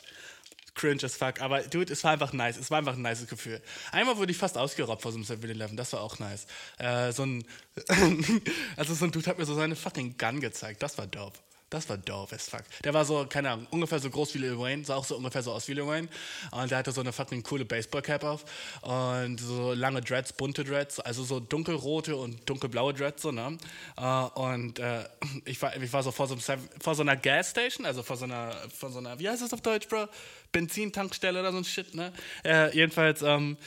[0.73, 3.61] Cringe as fuck, aber dude, es war einfach nice, es war einfach ein nice Gefühl.
[3.91, 6.47] Einmal wurde ich fast ausgeraubt vor so einem 7-Eleven, das war auch nice.
[6.79, 7.45] Äh, so ein,
[8.75, 11.37] also so ein Dude hat mir so seine fucking Gun gezeigt, das war dope.
[11.69, 12.63] Das war dope as fuck.
[12.85, 15.43] Der war so, keine Ahnung, ungefähr so groß wie Lil Wayne, sah auch so ungefähr
[15.43, 16.07] so aus wie Lil Wayne.
[16.51, 18.45] Und der hatte so eine fucking coole Baseballcap auf
[18.83, 23.57] und so lange Dreads, bunte Dreads, also so dunkelrote und dunkelblaue Dreads, so, ne?
[23.99, 25.03] Uh, und uh,
[25.43, 28.55] ich, war, ich war so vor so, vor so einer Gasstation, also vor so einer,
[28.73, 30.07] vor so einer, wie heißt das auf Deutsch, Bro?
[30.53, 32.13] Benzintankstelle oder so ein Shit, ne?
[32.45, 33.57] Uh, jedenfalls, ähm,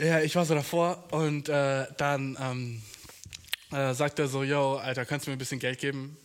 [0.00, 5.26] ja, ich war so davor und äh, dann ähm, sagt er so, yo, Alter, kannst
[5.26, 6.16] du mir ein bisschen Geld geben?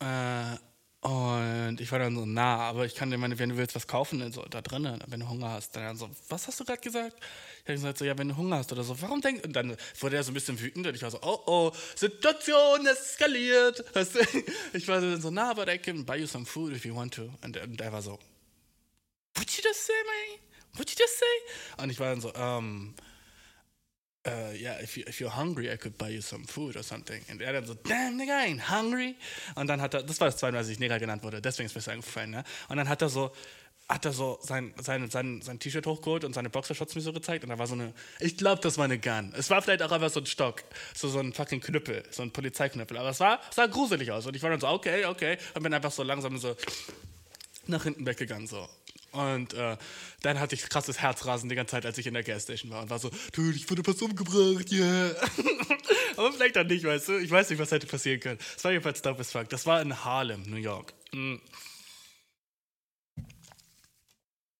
[0.00, 0.56] Äh,
[1.02, 3.86] Und ich war dann so, na, aber ich kann dir meine, wenn du willst was
[3.86, 5.74] kaufen, so, da drinnen, wenn du Hunger hast.
[5.74, 7.16] Dann so, was hast du gerade gesagt?
[7.62, 9.76] Ich habe gesagt, so, ja, wenn du Hunger hast oder so, warum denkst Und dann
[9.98, 13.82] wurde er so ein bisschen wütend und ich war so, oh oh, Situation eskaliert.
[13.94, 14.04] Du?
[14.74, 17.14] Ich war dann so, na, but I can buy you some food if you want
[17.14, 17.30] to.
[17.42, 18.18] Und, und er war so,
[19.36, 20.78] what you just say, man?
[20.78, 21.82] What you just say?
[21.82, 22.94] Und ich war dann so, um,
[24.26, 27.22] uh, yeah, if, you, if you're hungry, I could buy you some food or something.
[27.30, 29.16] Und er dann so, damn, nigga, I ain't hungry.
[29.54, 31.66] Und dann hat er, das war das zweite Mal, dass ich Nigger genannt wurde, deswegen
[31.66, 32.44] ist mir das eingefallen, ne?
[32.68, 33.32] Und dann hat er so,
[33.88, 37.42] hat er so sein, sein, sein, sein T-Shirt hochgeholt und seine Boxershorts mir so gezeigt
[37.44, 39.34] und da war so eine, ich glaube, das war eine Gun.
[39.36, 40.62] Es war vielleicht auch einfach so ein Stock,
[40.94, 44.36] so, so ein fucking Knüppel, so ein Polizeiknüppel, aber es war, sah gruselig aus und
[44.36, 46.56] ich war dann so, okay, okay, und bin einfach so langsam so
[47.66, 48.68] nach hinten weggegangen, so.
[49.12, 49.76] Und äh,
[50.22, 52.90] dann hatte ich krasses Herzrasen die ganze Zeit, als ich in der Gasstation war und
[52.90, 55.14] war so, dude, ich wurde fast umgebracht, yeah.
[56.16, 57.18] Aber vielleicht auch nicht, weißt du?
[57.18, 58.38] Ich weiß nicht, was hätte passieren können.
[58.56, 59.48] Es war jedenfalls dope as fuck.
[59.48, 60.92] Das war in Harlem, New York.
[61.12, 61.40] Mhm.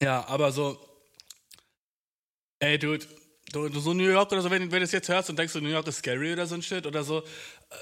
[0.03, 0.79] Ja, aber so,
[2.59, 3.07] ey, dude,
[3.53, 5.53] du, du so New York oder so, wenn, wenn du es jetzt hörst und denkst,
[5.53, 7.25] so New York ist scary oder so ein Shit oder so, äh,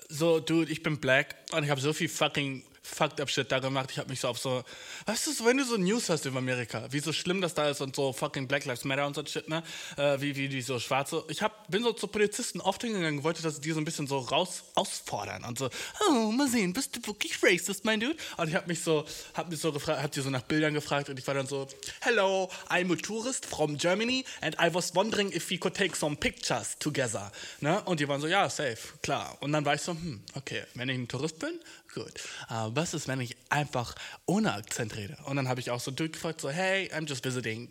[0.09, 3.59] so, dude, ich bin black und ich habe so viel fucking fucked up shit da
[3.59, 3.91] gemacht.
[3.93, 4.65] Ich habe mich so auf so,
[5.07, 7.81] weißt du, wenn du so News hast über Amerika, wie so schlimm das da ist
[7.81, 9.63] und so fucking Black Lives Matter und so shit, ne?
[9.97, 11.25] Äh, wie, wie die so Schwarze.
[11.29, 14.19] Ich hab, bin so zu Polizisten oft hingegangen, wollte das die so ein bisschen so
[14.19, 15.69] raus ausfordern und so,
[16.09, 18.17] oh, mal sehen, bist du wirklich racist, mein Dude?
[18.37, 21.09] Und ich habe mich so, hab mich so gefragt, hab die so nach Bildern gefragt
[21.09, 21.67] und ich war dann so,
[22.01, 26.17] hello, I'm a tourist from Germany and I was wondering if we could take some
[26.17, 27.31] pictures together.
[27.61, 27.83] Ne?
[27.85, 29.37] Und die waren so, ja, safe, klar.
[29.41, 31.59] Und dann war ich so, hm, okay, wenn ich ein Tourist bin,
[31.95, 32.13] gut.
[32.49, 35.17] Aber was ist, wenn ich einfach ohne Akzent rede?
[35.25, 37.69] Und dann habe ich auch so durchgefragt, so, hey, I'm just visiting.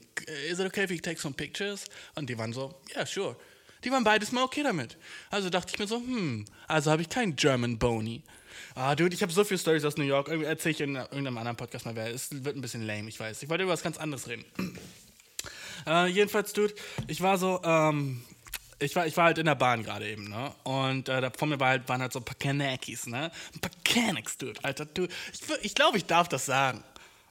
[0.49, 1.85] Is it okay if we take some pictures?
[2.15, 3.35] Und die waren so, yeah, sure.
[3.83, 4.97] Die waren beides mal okay damit.
[5.29, 8.23] Also dachte ich mir so, hm, also habe ich keinen German Bony.
[8.75, 10.27] Ah, dude, ich habe so viele Stories aus New York.
[10.27, 11.95] Erzähle ich in irgendeinem anderen Podcast mal.
[11.97, 13.41] Es wird ein bisschen lame, ich weiß.
[13.43, 14.45] Ich wollte über was ganz anderes reden.
[15.85, 16.73] Äh, jedenfalls, dude,
[17.07, 18.21] ich war so, ähm,
[18.79, 20.53] ich war, ich war halt in der Bahn gerade eben, ne?
[20.63, 23.31] Und äh, da vor mir war halt, waren halt so ein paar Kanakis, ne?
[23.53, 25.07] Ein paar Kanaks, dude, Alter, du.
[25.33, 26.83] Ich, ich glaube, ich darf das sagen.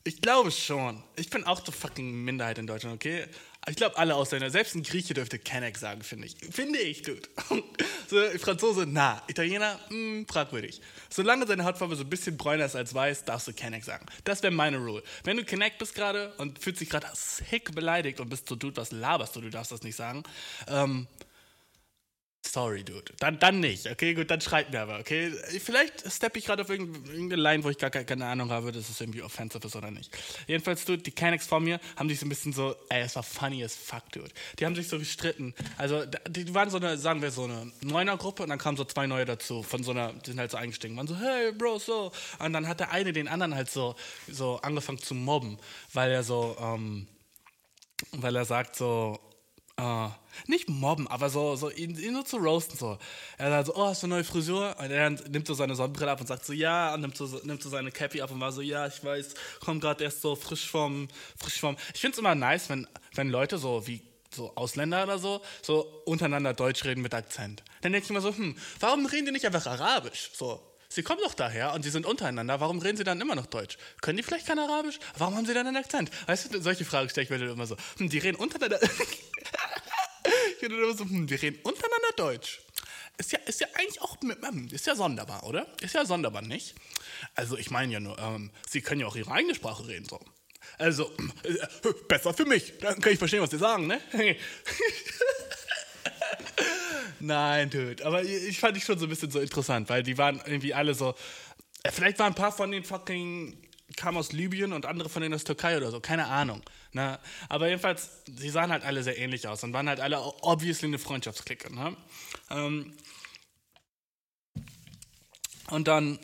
[0.07, 1.03] Ich glaube schon.
[1.17, 3.27] Ich bin auch so fucking Minderheit in Deutschland, okay?
[3.69, 6.37] Ich glaube, alle Ausländer, selbst ein Grieche dürfte Kanak sagen, finde ich.
[6.53, 7.29] Finde ich, dude.
[8.09, 9.21] so, Franzose, na.
[9.27, 10.81] Italiener, mh, hm, fragwürdig.
[11.11, 14.07] Solange deine Hautfarbe so ein bisschen bräuner ist als weiß, darfst du Kanak sagen.
[14.23, 15.03] Das wäre meine Rule.
[15.25, 18.77] Wenn du Kanak bist gerade und fühlst dich gerade sick beleidigt und bist so, dude,
[18.77, 20.23] was laberst du, du darfst das nicht sagen,
[20.69, 21.09] ähm,
[22.47, 23.13] Sorry, Dude.
[23.19, 23.91] Dann, dann nicht.
[23.91, 25.33] Okay, gut, dann schreibt mir aber, okay?
[25.63, 29.01] Vielleicht steppe ich gerade auf irgendeine Line, wo ich gar keine Ahnung habe, dass es
[29.01, 30.17] irgendwie offensive ist oder nicht.
[30.47, 33.23] Jedenfalls, Dude, die Canex vor mir haben sich so ein bisschen so, ey, es war
[33.23, 34.31] funny as fuck, Dude.
[34.59, 35.55] Die haben sich so gestritten.
[35.77, 39.07] Also, die waren so eine, sagen wir, so eine Neuner-Gruppe und dann kamen so zwei
[39.07, 39.63] neue dazu.
[39.63, 40.97] Von so einer, die sind halt so eingestiegen.
[40.97, 42.13] Waren so, hey, Bro, so.
[42.39, 43.97] Und dann hat der eine den anderen halt so,
[44.29, 45.59] so angefangen zu mobben,
[45.93, 47.09] weil er so, ähm,
[48.13, 49.19] weil er sagt so,
[49.79, 50.09] Uh,
[50.47, 52.79] nicht mobben, aber so, so ihn, ihn, nur zu roasten.
[52.79, 52.99] So.
[53.37, 54.75] Er sagt so, oh, hast du eine neue Frisur?
[54.79, 57.63] Und er nimmt so seine Sonnenbrille ab und sagt so, ja, und nimmt so, nimmt
[57.63, 60.71] so seine Cappy ab und war so, ja, ich weiß, komm gerade erst so frisch
[60.71, 61.09] vom,
[61.39, 61.77] frisch vom.
[61.93, 64.01] Ich finde es immer nice, wenn, wenn Leute so wie
[64.35, 67.63] so Ausländer oder so, so untereinander Deutsch reden mit Akzent.
[67.83, 70.31] Dann denke ich immer so, hm, warum reden die nicht einfach Arabisch?
[70.33, 72.61] So, Sie kommen doch daher und sie sind untereinander.
[72.61, 73.77] Warum reden sie dann immer noch Deutsch?
[74.01, 74.99] Können die vielleicht kein Arabisch?
[75.19, 76.11] Warum haben sie dann einen Akzent?
[76.27, 77.77] Weißt du, solche Fragen stelle ich mir dann immer so.
[77.99, 78.81] Hm, die reden untereinander.
[80.57, 82.61] ich bin immer so, hm, die reden untereinander Deutsch.
[83.19, 85.67] Ist ja, ist ja eigentlich auch, hm, ist ja sonderbar, oder?
[85.81, 86.75] Ist ja sonderbar, nicht?
[87.35, 90.21] Also ich meine ja nur, ähm, sie können ja auch ihre eigene Sprache reden, so.
[90.79, 91.11] Also,
[91.45, 91.57] äh,
[92.09, 92.75] besser für mich.
[92.81, 94.01] Dann kann ich verstehen, was sie sagen, ne?
[97.21, 98.05] Nein, dude.
[98.05, 100.95] Aber ich fand die schon so ein bisschen so interessant, weil die waren irgendwie alle
[100.95, 101.15] so.
[101.83, 105.35] Äh, vielleicht waren ein paar von den fucking kamen aus Libyen und andere von denen
[105.35, 106.63] aus Türkei oder so, keine Ahnung.
[106.93, 107.19] Ne?
[107.49, 110.99] Aber jedenfalls, sie sahen halt alle sehr ähnlich aus und waren halt alle obviously eine
[110.99, 111.73] Freundschaftsklicke.
[111.73, 111.97] Ne?
[112.51, 112.97] Ähm
[115.71, 116.19] und dann,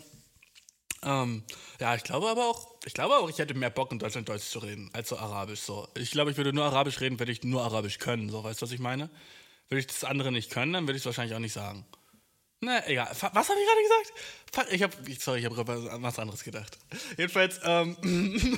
[1.02, 1.44] ähm,
[1.80, 4.44] ja, ich glaube aber auch, ich glaube auch, ich hätte mehr Bock in Deutschland Deutsch
[4.44, 5.60] zu reden als so Arabisch.
[5.60, 5.88] So.
[5.96, 8.28] Ich glaube, ich würde nur Arabisch reden, wenn ich nur Arabisch können.
[8.28, 9.08] So, weißt du, was ich meine?
[9.68, 11.86] Würde ich das andere nicht können, dann würde ich es wahrscheinlich auch nicht sagen.
[12.64, 13.08] Na, egal.
[13.10, 14.72] Was habe ich gerade gesagt?
[14.72, 16.78] Ich habe, sorry, ich habe was anderes gedacht.
[17.18, 17.96] Jedenfalls, ähm,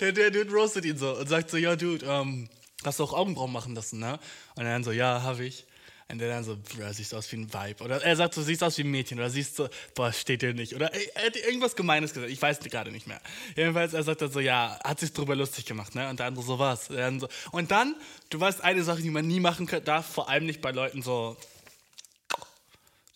[0.00, 2.48] der, der Dude roastet ihn so und sagt so, ja, Dude, ähm,
[2.84, 4.20] hast du auch Augenbrauen machen lassen, ne?
[4.54, 5.66] Und er dann so, ja, habe ich.
[6.08, 7.82] Und der dann so, bro, siehst du aus wie ein Vibe.
[7.82, 9.18] Oder er sagt so, siehst du aus wie ein Mädchen.
[9.18, 10.76] Oder siehst du, boah, steht dir nicht.
[10.76, 12.30] Oder er hat irgendwas Gemeines gesagt.
[12.30, 13.20] Ich weiß gerade nicht mehr.
[13.56, 16.08] Jedenfalls, er sagt dann so, ja, hat sich drüber lustig gemacht, ne?
[16.08, 16.86] Und der andere so, was?
[16.86, 17.28] So.
[17.50, 17.96] Und dann,
[18.30, 21.36] du weißt, eine Sache, die man nie machen darf, vor allem nicht bei Leuten so,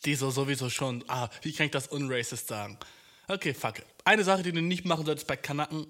[0.05, 2.79] die so sowieso schon, ah, wie kann ich das unracist sagen?
[3.29, 5.87] Okay, fuck eine Sache, die du nicht machen solltest bei Kanaken,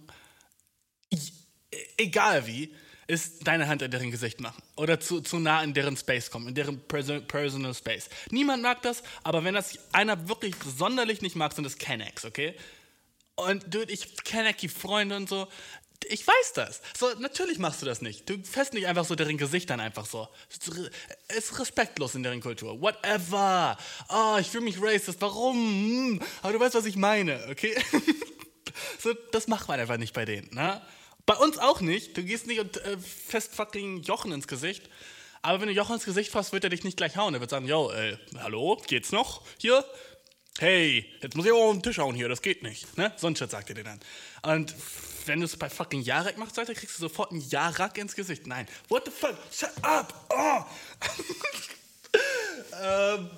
[1.97, 2.75] egal wie,
[3.07, 4.63] ist deine Hand in deren Gesicht machen.
[4.77, 8.09] Oder zu, zu nah in deren Space kommen, in deren Personal Space.
[8.31, 12.55] Niemand mag das, aber wenn das einer wirklich sonderlich nicht mag, sind das Kennex, okay?
[13.35, 15.49] Und dude, ich kenne die Freunde und so.
[16.09, 16.81] Ich weiß das.
[16.99, 18.29] So, natürlich machst du das nicht.
[18.29, 20.29] Du fährst nicht einfach so deren Gesicht dann einfach so.
[20.49, 20.67] Es
[21.37, 22.81] ist respektlos in deren Kultur.
[22.81, 23.77] Whatever.
[24.09, 25.21] Oh, ich fühle mich racist.
[25.21, 25.57] Warum?
[25.57, 26.23] Hm.
[26.43, 27.77] Aber du weißt, was ich meine, okay?
[28.99, 30.81] so, das macht man einfach nicht bei denen, ne?
[31.27, 32.17] Bei uns auch nicht.
[32.17, 34.89] Du gehst nicht und äh, fest fucking Jochen ins Gesicht.
[35.43, 37.35] Aber wenn du Jochen ins Gesicht fasst, wird er dich nicht gleich hauen.
[37.35, 39.85] Er wird sagen, yo, äh, hallo, geht's noch hier?
[40.59, 42.99] Hey, jetzt muss ich auch auf den Tisch hauen hier, das geht nicht.
[42.99, 43.13] Ne?
[43.17, 44.01] So sagt er dir dann.
[44.43, 44.75] Und
[45.31, 48.49] wenn du es bei fucking Jarek machst, Alter, kriegst du sofort einen Jarak ins Gesicht.
[48.49, 48.67] Nein.
[48.89, 49.37] What the fuck?
[49.53, 50.13] Shut up!
[50.29, 50.65] Oh!
[52.83, 53.31] ähm,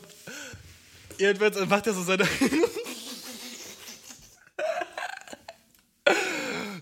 [1.19, 2.27] jedenfalls macht er so seine.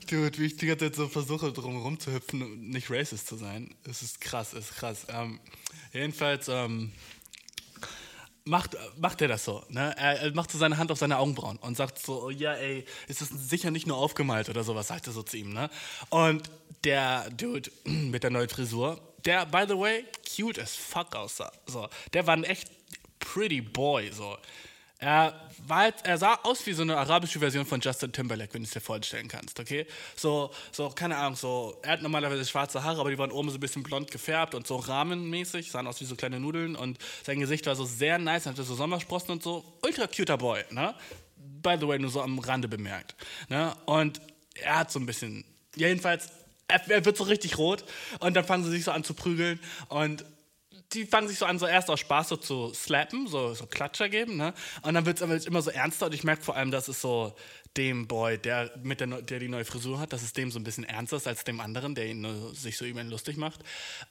[0.07, 3.75] Dude, wie ich die ganze Zeit so versuche, drum rumzuhüpfen und nicht racist zu sein.
[3.85, 5.07] Es ist krass, es ist krass.
[5.09, 5.41] Ähm,
[5.93, 6.93] jedenfalls, ähm,
[8.45, 9.65] macht, macht er das so.
[9.69, 9.95] Ne?
[9.97, 13.21] Er, macht so seine Hand auf seine Augenbrauen und sagt so, oh, ja, ey, ist
[13.21, 15.53] das sicher nicht nur aufgemalt oder sowas, sagt er so zu ihm.
[15.53, 15.71] Ne?
[16.09, 16.51] Und
[16.85, 20.05] der Dude mit der neuen Frisur, der, by the way,
[20.37, 21.53] cute as fuck aussah.
[21.67, 22.71] So, der war ein echt
[23.19, 24.11] pretty boy.
[24.13, 24.37] So.
[25.01, 25.35] Er,
[25.67, 28.73] war, er sah aus wie so eine arabische Version von Justin Timberlake, wenn du es
[28.73, 29.87] dir vorstellen kannst, okay?
[30.15, 33.57] So, so, keine Ahnung, so, er hat normalerweise schwarze Haare, aber die waren oben so
[33.57, 37.41] ein bisschen blond gefärbt und so rahmenmäßig, sahen aus wie so kleine Nudeln und sein
[37.41, 39.65] Gesicht war so sehr nice, hatte so Sommersprossen und so.
[39.83, 40.95] Ultra cuter Boy, ne?
[41.63, 43.17] By the way, nur so am Rande bemerkt.
[43.49, 43.75] Ne?
[43.87, 44.21] Und
[44.55, 45.45] er hat so ein bisschen,
[45.77, 46.29] jedenfalls,
[46.69, 47.85] er, er wird so richtig rot
[48.19, 50.27] und dann fangen sie sich so an zu prügeln und
[50.93, 54.09] die fangen sich so an, so erst aus Spaß so zu slappen, so, so Klatscher
[54.09, 54.55] geben, ne?
[54.83, 57.01] Und dann wird es aber immer so ernster und ich merke vor allem, dass es
[57.01, 57.35] so
[57.77, 60.65] dem Boy, der, mit der, der die neue Frisur hat, dass es dem so ein
[60.65, 63.61] bisschen ernster ist als dem anderen, der ihn nur, sich so über ihn lustig macht.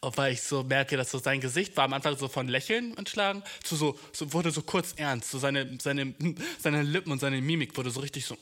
[0.02, 3.44] Weil ich so merke, dass so sein Gesicht war am Anfang so von Lächeln entschlagen,
[3.63, 6.15] zu so, so wurde so kurz ernst, so seine, seine,
[6.60, 8.38] seine Lippen und seine Mimik wurde so richtig so,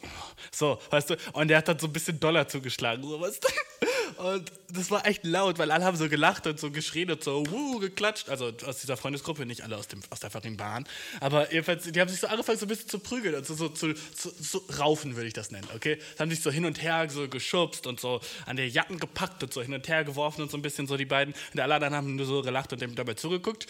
[0.51, 3.86] so, weißt du, und er hat dann so ein bisschen Dollar zugeschlagen, so, weißt du?
[4.17, 7.43] Und das war echt laut, weil alle haben so gelacht und so geschrien und so
[7.49, 8.29] wuh, geklatscht.
[8.29, 10.85] Also aus dieser Freundesgruppe, nicht alle aus, dem, aus der fucking Bahn.
[11.19, 13.69] Aber jedenfalls, die haben sich so angefangen, so ein bisschen zu prügeln und so, so
[13.69, 15.99] zu so, so, raufen, würde ich das nennen, okay?
[16.15, 19.43] Sie haben sich so hin und her so geschubst und so an der Jacken gepackt
[19.43, 21.33] und so hin und her geworfen und so ein bisschen so die beiden.
[21.53, 23.67] Und alle anderen haben nur so gelacht und dem dabei zugeguckt.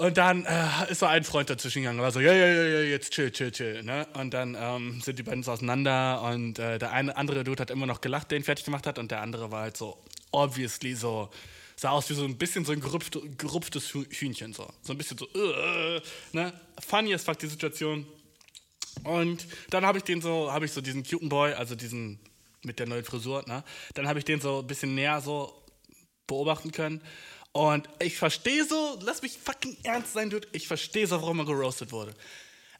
[0.00, 3.12] Und dann äh, ist so ein Freund dazwischen gegangen, war so, ja, ja, ja, jetzt
[3.12, 3.82] chill, chill, chill.
[3.82, 4.06] Ne?
[4.14, 7.70] Und dann ähm, sind die beiden so auseinander und äh, der eine andere Dude hat
[7.70, 11.28] immer noch gelacht, den fertig gemacht hat, und der andere war halt so, obviously so,
[11.76, 14.66] sah aus wie so ein bisschen so ein gerupft, gerupftes Hühnchen, so.
[14.80, 16.00] So ein bisschen so, uh,
[16.32, 16.54] ne?
[16.78, 18.06] Funny as fuck die Situation.
[19.04, 22.20] Und dann habe ich den so, habe ich so diesen cuten Boy, also diesen
[22.62, 23.64] mit der neuen Frisur, ne?
[23.92, 25.62] Dann habe ich den so ein bisschen näher so
[26.26, 27.02] beobachten können.
[27.52, 31.46] Und ich verstehe so, lass mich fucking ernst sein, Dude, ich verstehe so, warum er
[31.46, 32.14] geroastet wurde.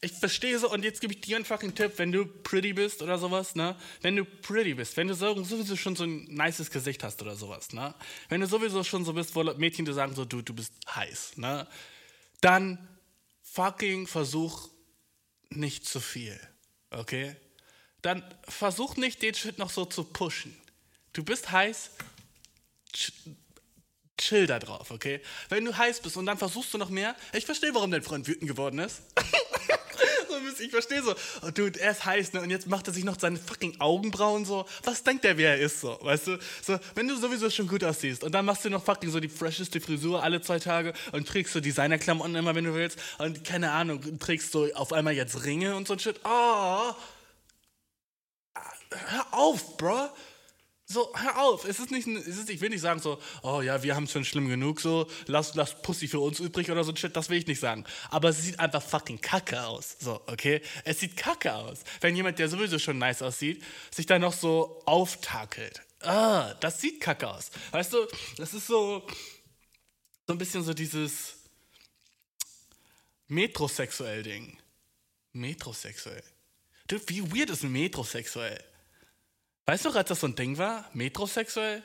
[0.03, 3.03] Ich verstehe so, und jetzt gebe ich dir einen fucking Tipp, wenn du pretty bist
[3.03, 3.77] oder sowas, ne?
[4.01, 7.73] Wenn du pretty bist, wenn du sowieso schon so ein nices Gesicht hast oder sowas,
[7.75, 7.95] ne?
[8.31, 11.37] Wenn du sowieso schon so bist, wo Mädchen dir sagen so, du, du bist heiß,
[11.37, 11.67] ne?
[12.41, 12.89] Dann
[13.43, 14.71] fucking versuch
[15.51, 16.41] nicht zu viel,
[16.91, 17.37] okay?
[18.01, 20.57] Dann versuch nicht den Shit noch so zu pushen.
[21.13, 21.91] Du bist heiß,
[24.21, 25.21] chill da drauf, okay?
[25.49, 28.29] Wenn du heiß bist und dann versuchst du noch mehr, ich verstehe, warum dein Freund
[28.29, 29.03] wütend geworden ist.
[30.61, 32.41] ich verstehe so, oh, dude, er ist heiß, ne?
[32.41, 34.67] Und jetzt macht er sich noch seine fucking Augenbrauen so.
[34.85, 35.99] Was denkt der, wer er ist, so?
[36.03, 36.39] Weißt du?
[36.63, 39.29] So, wenn du sowieso schon gut aussiehst und dann machst du noch fucking so die
[39.29, 43.73] fresheste Frisur alle zwei Tage und trägst so Designerklamotten immer, wenn du willst und keine
[43.73, 46.21] Ahnung, trägst so auf einmal jetzt Ringe und so ein Shit.
[46.25, 46.95] Oh!
[48.93, 50.11] Hör auf, bro!
[50.93, 51.65] So, hör auf.
[51.67, 54.11] Es ist nicht, es ist, ich will nicht sagen so, oh ja, wir haben es
[54.11, 57.29] schon schlimm genug, so, lass, lass Pussy für uns übrig oder so ein Shit, das
[57.29, 57.85] will ich nicht sagen.
[58.11, 60.61] Aber es sieht einfach fucking kacke aus, so, okay?
[60.83, 61.85] Es sieht kacke aus.
[62.01, 65.81] Wenn jemand, der sowieso schon nice aussieht, sich dann noch so auftakelt.
[66.01, 67.53] Ah, das sieht kacke aus.
[67.71, 69.07] Weißt du, das ist so,
[70.27, 71.35] so ein bisschen so dieses
[73.29, 74.59] metrosexuell Ding.
[75.35, 76.25] Metrosexuell.
[76.89, 78.61] Dude, wie weird ist metrosexuell?
[79.71, 80.91] Weißt du, als das so ein Ding war?
[80.95, 81.81] Metrosexuell?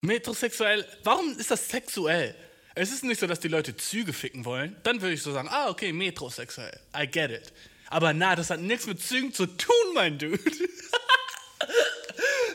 [0.00, 0.86] Metrosexuell?
[1.02, 2.36] Warum ist das sexuell?
[2.76, 4.76] Es ist nicht so, dass die Leute Züge ficken wollen.
[4.84, 6.78] Dann würde ich so sagen, ah, okay, metrosexuell.
[6.96, 7.52] I get it.
[7.88, 10.38] Aber na, das hat nichts mit Zügen zu tun, mein Dude.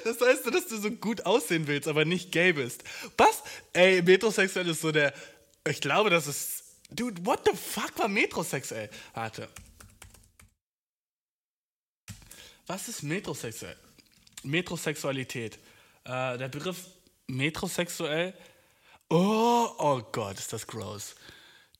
[0.05, 2.83] Das heißt, dass du so gut aussehen willst, aber nicht gay bist.
[3.17, 3.41] Was?
[3.71, 5.13] Ey, metrosexuell ist so der.
[5.67, 6.63] Ich glaube, das ist.
[6.91, 8.89] Dude, what the fuck war metrosexuell?
[9.13, 9.49] Warte.
[12.67, 13.77] Was ist metrosexuell?
[14.43, 15.60] Metrosexualität.
[16.06, 16.88] Äh, der Begriff
[17.27, 18.34] metrosexuell.
[19.10, 21.15] Oh, oh Gott, ist das gross.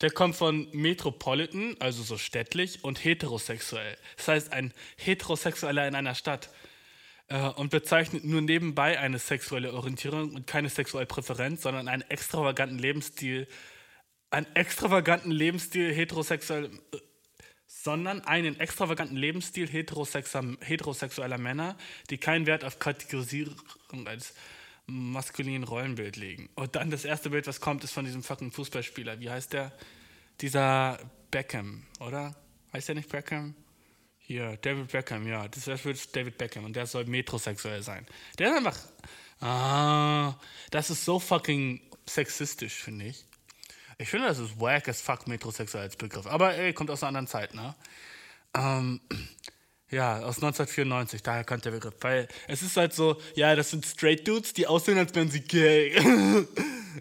[0.02, 3.97] Der kommt von Metropolitan, also so städtlich, und heterosexuell.
[4.17, 6.49] Das heißt, ein Heterosexueller in einer Stadt.
[7.30, 12.78] Äh, und bezeichnet nur nebenbei eine sexuelle Orientierung und keine sexuelle Präferenz, sondern einen extravaganten
[12.78, 13.47] Lebensstil.
[14.30, 16.69] Einen extravaganten Lebensstil heterosexuell.
[17.75, 21.75] Sondern einen extravaganten Lebensstil heterosexueller Männer,
[22.09, 23.57] die keinen Wert auf Kategorisierung
[24.05, 24.33] als
[24.86, 26.49] maskulinen Rollenbild legen.
[26.55, 29.19] Und dann das erste Bild, was kommt, ist von diesem fucking Fußballspieler.
[29.19, 29.73] Wie heißt der?
[30.39, 30.99] Dieser
[31.31, 32.36] Beckham, oder?
[32.71, 33.55] Heißt der nicht Beckham?
[34.19, 35.47] Hier, David Beckham, ja.
[35.47, 38.05] Das ist David Beckham und der soll metrosexuell sein.
[38.38, 38.79] Der ist einfach.
[39.41, 40.36] Ah,
[40.71, 43.25] das ist so fucking sexistisch, finde ich.
[43.97, 46.27] Ich finde, das ist wack as fuck metrosexuell als Begriff.
[46.27, 47.75] Aber ey, kommt aus einer anderen Zeit, ne?
[48.56, 49.01] Ähm,
[49.89, 51.93] ja, aus 1994, daher kommt der Begriff.
[52.01, 55.41] Weil es ist halt so, ja, das sind Straight Dudes, die aussehen, als wären sie
[55.41, 55.95] gay.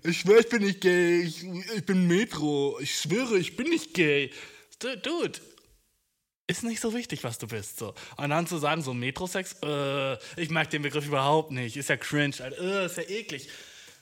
[0.02, 1.22] ich schwöre, ich bin nicht gay.
[1.22, 2.78] Ich, ich bin Metro.
[2.80, 4.30] Ich schwöre, ich bin nicht gay.
[4.78, 5.40] Dude,
[6.48, 7.78] ist nicht so wichtig, was du bist.
[7.78, 7.94] So.
[8.16, 11.76] Und dann zu sagen, so Metrosex, äh, ich mag den Begriff überhaupt nicht.
[11.76, 13.48] Ist ja cringe, äh, ist ja eklig.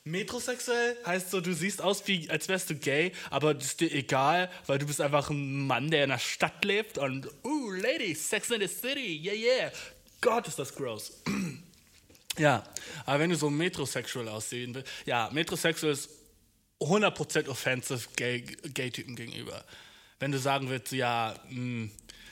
[0.04, 3.92] Metrosexuell heißt so, du siehst aus, wie, als wärst du gay, aber das ist dir
[3.92, 8.28] egal, weil du bist einfach ein Mann, der in der Stadt lebt und, uh, Ladies,
[8.28, 9.72] Sex in the City, yeah, yeah.
[10.22, 11.12] Gott, ist das gross.
[12.38, 12.64] ja,
[13.04, 16.08] aber wenn du so metrosexual aussehen willst, ja, metrosexual ist
[16.80, 19.64] 100% offensive Gay-Typen gay gegenüber.
[20.18, 21.90] Wenn du sagen willst, ja, mh, hm,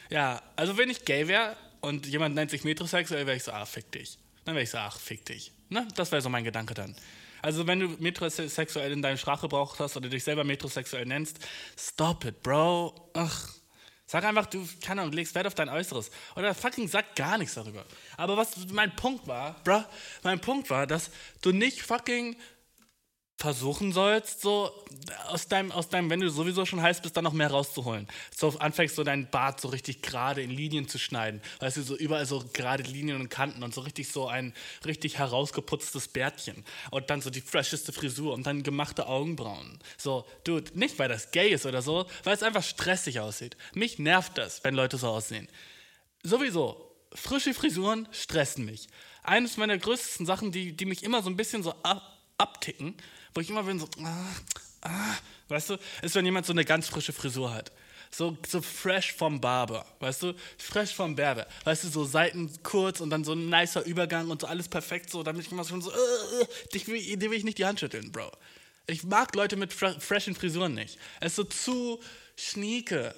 [0.08, 3.66] ja, also wenn ich gay wäre und jemand nennt sich metrosexuell, wäre ich so, ah,
[3.66, 4.18] fick dich.
[4.44, 5.52] Dann wäre ich so, ach, fick dich.
[5.68, 5.86] Ne?
[5.96, 6.96] Das wäre so mein Gedanke dann.
[7.42, 11.38] Also wenn du metrosexuell in deinem Sprachgebrauch hast oder dich selber metrosexuell nennst,
[11.78, 13.10] stop it, Bro.
[13.14, 13.48] Ach,
[14.06, 16.10] sag einfach, du, keine Ahnung, legst Wert auf dein Äußeres.
[16.36, 17.84] Oder fucking sag gar nichts darüber.
[18.16, 19.84] Aber was mein Punkt war, Bro,
[20.22, 21.10] mein Punkt war, dass
[21.42, 22.36] du nicht fucking
[23.38, 24.72] versuchen sollst, so
[25.28, 28.08] aus deinem, aus deinem, wenn du sowieso schon heiß bist, dann noch mehr rauszuholen.
[28.36, 31.40] So anfängst so deinen Bart so richtig gerade in Linien zu schneiden.
[31.60, 35.18] Weißt du, so überall so gerade Linien und Kanten und so richtig so ein richtig
[35.18, 36.64] herausgeputztes Bärtchen.
[36.90, 39.78] Und dann so die fresheste Frisur und dann gemachte Augenbrauen.
[39.96, 43.56] So, dude, nicht weil das gay ist oder so, weil es einfach stressig aussieht.
[43.72, 45.46] Mich nervt das, wenn Leute so aussehen.
[46.24, 48.88] Sowieso, frische Frisuren stressen mich.
[49.22, 52.96] Eines meiner größten Sachen, die, die mich immer so ein bisschen so ab, abticken,
[53.34, 54.34] wo ich immer bin so, ah,
[54.82, 55.16] ah,
[55.48, 57.72] weißt du, ist, wenn jemand so eine ganz frische Frisur hat.
[58.10, 60.34] So, so fresh vom Barber, weißt du?
[60.56, 61.46] Fresh vom Berber.
[61.64, 65.10] Weißt du, so Seiten kurz und dann so ein nicer Übergang und so alles perfekt
[65.10, 68.10] so, damit ich immer schon so, äh, dich will, will ich nicht die Hand schütteln,
[68.10, 68.30] Bro.
[68.86, 70.98] Ich mag Leute mit freshen Frisuren nicht.
[71.20, 72.00] Es ist so zu
[72.36, 73.14] schnieke.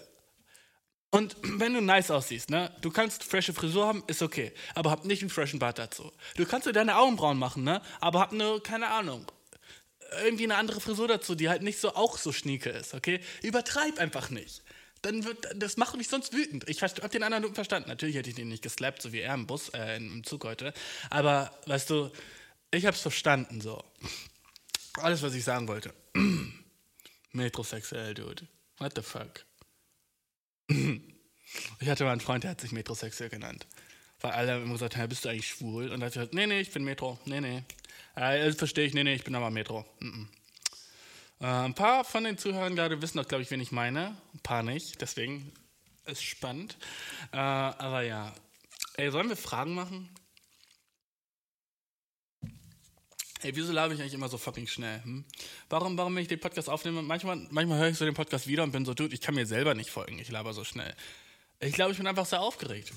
[1.10, 5.04] Und wenn du nice aussiehst, ne, du kannst frische Frisur haben, ist okay, aber hab
[5.04, 6.12] nicht einen freshen Bart dazu.
[6.36, 9.26] Du kannst dir deine Augenbrauen machen, ne, aber hab eine, keine Ahnung,
[10.24, 13.20] irgendwie eine andere Frisur dazu, die halt nicht so auch so schnieke ist, okay?
[13.42, 14.62] Übertreib einfach nicht.
[15.02, 16.68] Dann wird, das macht mich sonst wütend.
[16.68, 17.88] Ich hab den anderen verstanden.
[17.88, 20.74] Natürlich hätte ich den nicht geslappt, so wie er im Bus, äh, im Zug heute.
[21.08, 22.10] Aber, weißt du,
[22.70, 23.82] ich hab's verstanden, so.
[24.94, 25.94] Alles, was ich sagen wollte.
[27.32, 28.46] Metrosexuell, Dude.
[28.78, 29.44] What the fuck?
[30.68, 33.66] ich hatte mal einen Freund, der hat sich metrosexuell genannt.
[34.20, 35.90] Weil alle immer gesagt haben, bist du eigentlich schwul?
[35.90, 37.18] Und er hat gesagt, nee, nee, ich bin Metro.
[37.24, 37.62] Nee, nee.
[38.16, 39.84] Äh, verstehe ich, nee, nee, ich bin aber Metro.
[40.00, 40.26] Mm -mm.
[41.40, 44.16] Äh, ein paar von den Zuhörern gerade wissen doch, glaube ich, wen ich meine.
[44.34, 45.52] Ein paar nicht, deswegen
[46.04, 46.76] ist spannend.
[47.32, 48.34] Äh, aber ja.
[48.96, 50.10] Ey, sollen wir Fragen machen?
[53.42, 55.02] Ey, wieso labe ich eigentlich immer so fucking schnell?
[55.02, 55.24] Hm?
[55.70, 58.62] Warum, warum, wenn ich den Podcast aufnehme, manchmal, manchmal höre ich so den Podcast wieder
[58.64, 60.94] und bin so, dude, ich kann mir selber nicht folgen, ich laber so schnell.
[61.58, 62.92] Ich glaube, ich bin einfach sehr aufgeregt.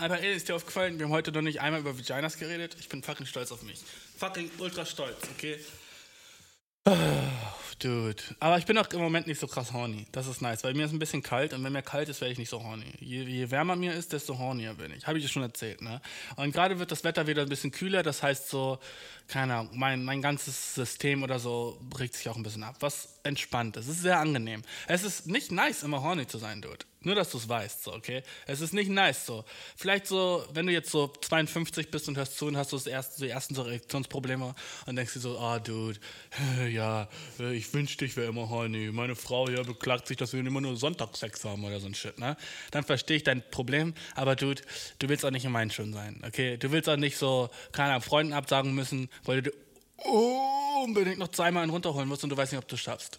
[0.00, 2.74] Aber ey, ist dir aufgefallen, wir haben heute noch nicht einmal über Vaginas geredet.
[2.80, 3.80] Ich bin fucking stolz auf mich.
[4.16, 5.58] Fucking ultra stolz, okay?
[6.86, 6.94] Oh,
[7.78, 8.22] dude.
[8.38, 10.06] Aber ich bin auch im Moment nicht so krass horny.
[10.12, 12.32] Das ist nice, weil mir ist ein bisschen kalt und wenn mir kalt ist, werde
[12.32, 12.94] ich nicht so horny.
[12.98, 15.06] Je, je wärmer mir ist, desto hornier bin ich.
[15.06, 16.00] Habe ich dir schon erzählt, ne?
[16.36, 18.78] Und gerade wird das Wetter wieder ein bisschen kühler, das heißt so,
[19.28, 22.76] keine Ahnung, mein, mein ganzes System oder so regt sich auch ein bisschen ab.
[22.80, 23.86] Was entspannt ist.
[23.86, 24.62] Es ist sehr angenehm.
[24.88, 26.86] Es ist nicht nice, immer horny zu sein, dude.
[27.02, 28.22] Nur, dass du es weißt, so, okay?
[28.46, 29.46] Es ist nicht nice so.
[29.74, 32.86] Vielleicht so, wenn du jetzt so 52 bist und hörst zu und hast so das
[32.86, 35.98] erste, die ersten so Reaktionsprobleme und denkst dir so, ah, oh, Dude,
[36.70, 38.90] ja, ich wünschte, ich wäre immer horny.
[38.92, 42.18] Meine Frau hier beklagt sich, dass wir immer nur Sonntagssex haben oder so ein Shit,
[42.18, 42.36] ne?
[42.70, 44.60] Dann verstehe ich dein Problem, aber Dude,
[44.98, 46.58] du willst auch nicht in meinen Schuhen sein, okay?
[46.58, 49.52] Du willst auch nicht so, keine Ahnung, Freunden absagen müssen, weil du
[50.84, 53.18] unbedingt noch zweimal einen runterholen musst und du weißt nicht, ob du es schaffst.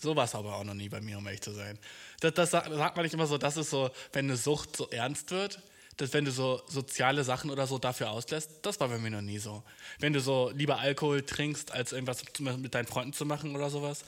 [0.00, 1.78] So war es aber auch noch nie bei mir, um ehrlich zu sein.
[2.20, 5.30] Das, das sagt man nicht immer so, das ist so, wenn eine Sucht so ernst
[5.30, 5.60] wird,
[5.96, 9.20] dass wenn du so soziale Sachen oder so dafür auslässt, das war bei mir noch
[9.20, 9.64] nie so.
[9.98, 14.04] Wenn du so lieber Alkohol trinkst, als irgendwas mit deinen Freunden zu machen oder sowas.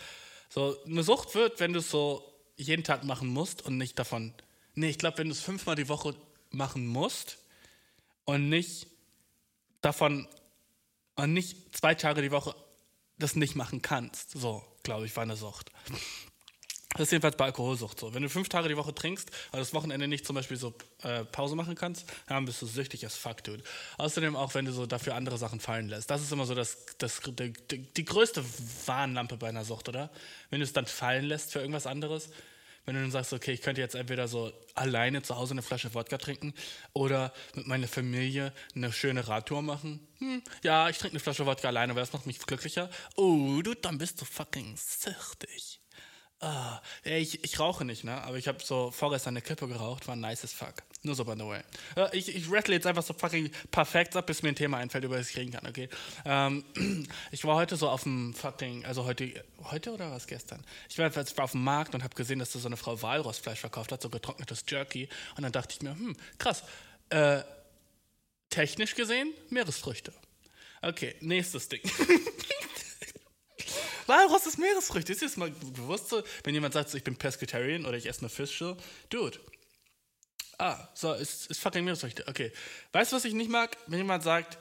[0.48, 2.24] So, eine Sucht wird, wenn du es so
[2.56, 4.32] jeden Tag machen musst und nicht davon.
[4.74, 6.14] Nee, ich glaube, wenn du es fünfmal die Woche
[6.50, 7.38] machen musst
[8.24, 8.86] und nicht
[9.80, 10.28] davon
[11.16, 12.54] und nicht zwei Tage die Woche
[13.18, 14.30] das nicht machen kannst.
[14.30, 15.70] So, glaube ich, war eine Sucht.
[16.94, 18.14] Das ist jedenfalls bei Alkoholsucht so.
[18.14, 21.24] Wenn du fünf Tage die Woche trinkst, aber das Wochenende nicht zum Beispiel so äh,
[21.24, 23.62] Pause machen kannst, dann bist du süchtig as fuck, dude.
[23.98, 26.10] Außerdem auch, wenn du so dafür andere Sachen fallen lässt.
[26.10, 28.44] Das ist immer so das, das, die, die, größte
[28.86, 30.10] Warnlampe bei einer Sucht, oder?
[30.50, 32.30] Wenn du es dann fallen lässt für irgendwas anderes.
[32.84, 35.94] Wenn du dann sagst, okay, ich könnte jetzt entweder so alleine zu Hause eine Flasche
[35.94, 36.54] Wodka trinken
[36.92, 40.06] oder mit meiner Familie eine schöne Radtour machen.
[40.18, 42.90] Hm, ja, ich trinke eine Flasche Wodka alleine, weil das macht mich glücklicher.
[43.16, 45.79] Oh, du, dann bist du fucking süchtig.
[46.42, 48.22] Ah, ich, ich rauche nicht, ne?
[48.22, 50.72] Aber ich habe so vorgestern eine Kippe geraucht, war nice as fuck.
[51.02, 51.60] Nur so, by the way.
[52.12, 55.18] Ich, ich rattle jetzt einfach so fucking perfekt ab, bis mir ein Thema einfällt, über
[55.18, 55.90] das ich reden kann, okay?
[56.24, 56.64] Ähm,
[57.30, 60.64] ich war heute so auf dem fucking, also heute, heute oder was gestern?
[60.88, 63.02] Ich war, ich war auf dem Markt und habe gesehen, dass da so eine Frau
[63.02, 65.10] Walrossfleisch verkauft hat, so getrocknetes Jerky.
[65.36, 66.62] Und dann dachte ich mir, hm, krass.
[67.10, 67.42] Äh,
[68.48, 70.14] technisch gesehen, Meeresfrüchte.
[70.80, 71.82] Okay, nächstes Ding.
[74.10, 75.12] Walross ist Meeresfrüchte.
[75.12, 76.22] Ist das mal bewusst so?
[76.42, 78.58] Wenn jemand sagt, ich bin Pescatarian oder ich esse nur Fisch,
[79.08, 79.38] dude.
[80.58, 82.26] Ah, so, ist, ist fucking Meeresfrüchte.
[82.26, 82.52] Okay.
[82.92, 83.76] Weißt du, was ich nicht mag?
[83.86, 84.58] Wenn jemand sagt,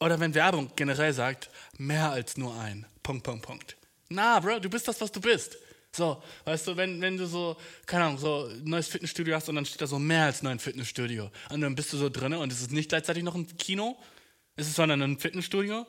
[0.00, 2.84] oder wenn Werbung generell sagt, mehr als nur ein.
[3.02, 3.76] Punkt, Punkt, Punkt.
[4.08, 5.56] Na, Bro, du bist das, was du bist.
[5.92, 9.54] So, weißt du, wenn, wenn du so, keine Ahnung, so ein neues Fitnessstudio hast und
[9.54, 11.30] dann steht da so mehr als nur ein Fitnessstudio.
[11.50, 13.96] Und dann bist du so drin und es ist nicht gleichzeitig noch ein Kino,
[14.56, 15.86] es ist sondern ein Fitnessstudio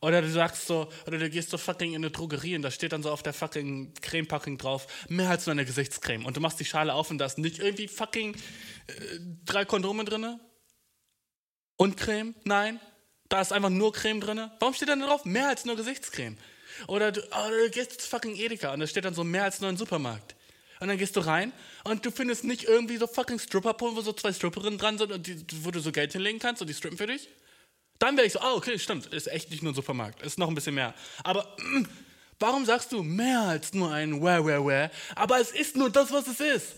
[0.00, 2.92] oder du sagst so, oder du gehst so fucking in eine Drogerie und da steht
[2.92, 6.24] dann so auf der fucking Cremepacking drauf, mehr als nur eine Gesichtscreme.
[6.24, 8.92] Und du machst die Schale auf und da ist nicht irgendwie fucking äh,
[9.44, 10.38] drei Kondome drin?
[11.76, 12.34] Und Creme?
[12.44, 12.80] Nein.
[13.28, 14.50] Da ist einfach nur Creme drin.
[14.58, 16.36] Warum steht dann drauf, mehr als nur Gesichtscreme?
[16.88, 19.60] Oder du, oder du gehst zu fucking Edeka und da steht dann so mehr als
[19.60, 20.34] nur ein Supermarkt.
[20.80, 21.52] Und dann gehst du rein
[21.84, 25.26] und du findest nicht irgendwie so fucking Stripperpool, wo so zwei Stripperinnen dran sind und
[25.26, 27.28] die, wo du so Geld hinlegen kannst und die strippen für dich.
[28.00, 30.48] Dann wäre ich so, ah, okay, stimmt, ist echt nicht nur ein Supermarkt, ist noch
[30.48, 30.94] ein bisschen mehr.
[31.22, 31.84] Aber mm,
[32.38, 34.90] warum sagst du mehr als nur ein where, where, where?
[35.14, 36.72] Aber es ist nur das, was es ist.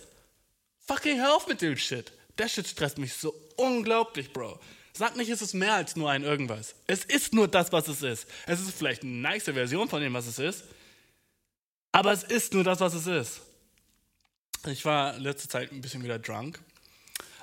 [0.86, 2.12] Fucking hör auf mit dem Shit.
[2.38, 4.58] Der Shit stresst mich so unglaublich, Bro.
[4.94, 6.74] Sag nicht, es ist mehr als nur ein irgendwas.
[6.88, 8.26] Es ist nur das, was es ist.
[8.46, 10.64] Es ist vielleicht eine nice Version von dem, was es ist.
[11.92, 13.40] Aber es ist nur das, was es ist.
[14.66, 16.58] Ich war letzte Zeit ein bisschen wieder drunk.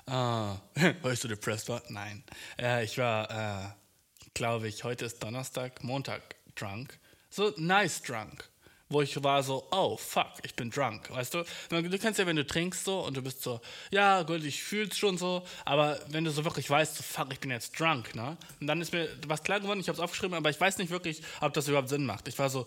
[0.09, 0.57] Ah,
[1.11, 1.83] ich so depressed war?
[1.89, 2.23] Nein.
[2.59, 3.69] Äh, ich war, äh,
[4.33, 6.97] glaube ich, heute ist Donnerstag, Montag drunk.
[7.29, 8.49] So nice drunk.
[8.91, 11.43] Wo ich war so, oh fuck, ich bin drunk, weißt du?
[11.69, 14.97] Du kennst ja, wenn du trinkst so und du bist so, ja gut, ich fühl's
[14.97, 18.35] schon so, aber wenn du so wirklich weißt, so fuck, ich bin jetzt drunk, ne?
[18.59, 21.21] Und dann ist mir was klar geworden, ich hab's aufgeschrieben, aber ich weiß nicht wirklich,
[21.39, 22.27] ob das überhaupt Sinn macht.
[22.27, 22.65] Ich war so,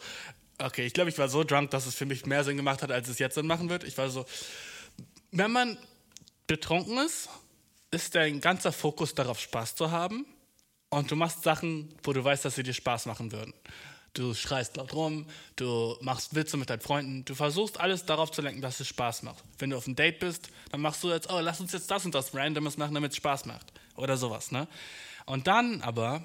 [0.59, 2.93] okay, ich glaube, ich war so drunk, dass es für mich mehr Sinn gemacht hat,
[2.93, 3.83] als es jetzt Sinn machen wird.
[3.83, 4.25] Ich war so,
[5.33, 5.77] wenn man
[6.53, 7.31] betrunken ist,
[7.91, 10.27] ist dein ganzer Fokus darauf, Spaß zu haben.
[10.91, 13.55] Und du machst Sachen, wo du weißt, dass sie dir Spaß machen würden.
[14.13, 15.27] Du schreist laut rum,
[15.57, 19.23] du machst Witze mit deinen Freunden, du versuchst alles darauf zu lenken, dass es Spaß
[19.23, 19.43] macht.
[19.57, 22.05] Wenn du auf einem Date bist, dann machst du jetzt, oh, lass uns jetzt das
[22.05, 23.73] und das Randomes machen, damit es Spaß macht.
[23.97, 24.69] Oder sowas, ne?
[25.25, 26.23] Und dann aber,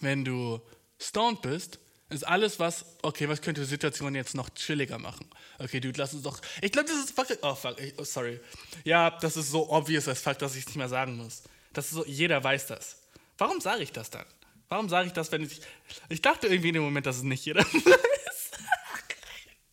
[0.00, 0.60] wenn du
[0.98, 1.78] stoned bist,
[2.08, 5.28] ist alles, was, okay, was könnte die Situation jetzt noch chilliger machen?
[5.58, 6.40] Okay, dude, lass uns doch.
[6.62, 7.26] Ich glaube, das ist fuck.
[7.42, 7.76] Oh, fuck.
[7.96, 8.40] Oh, sorry.
[8.84, 11.42] Ja, das ist so obvious als Fakt, dass ich es nicht mehr sagen muss.
[11.72, 12.96] Das ist so, jeder weiß das.
[13.38, 14.24] Warum sage ich das dann?
[14.68, 15.60] Warum sage ich das, wenn ich.
[16.08, 18.50] Ich dachte irgendwie in dem Moment, dass es nicht jeder weiß.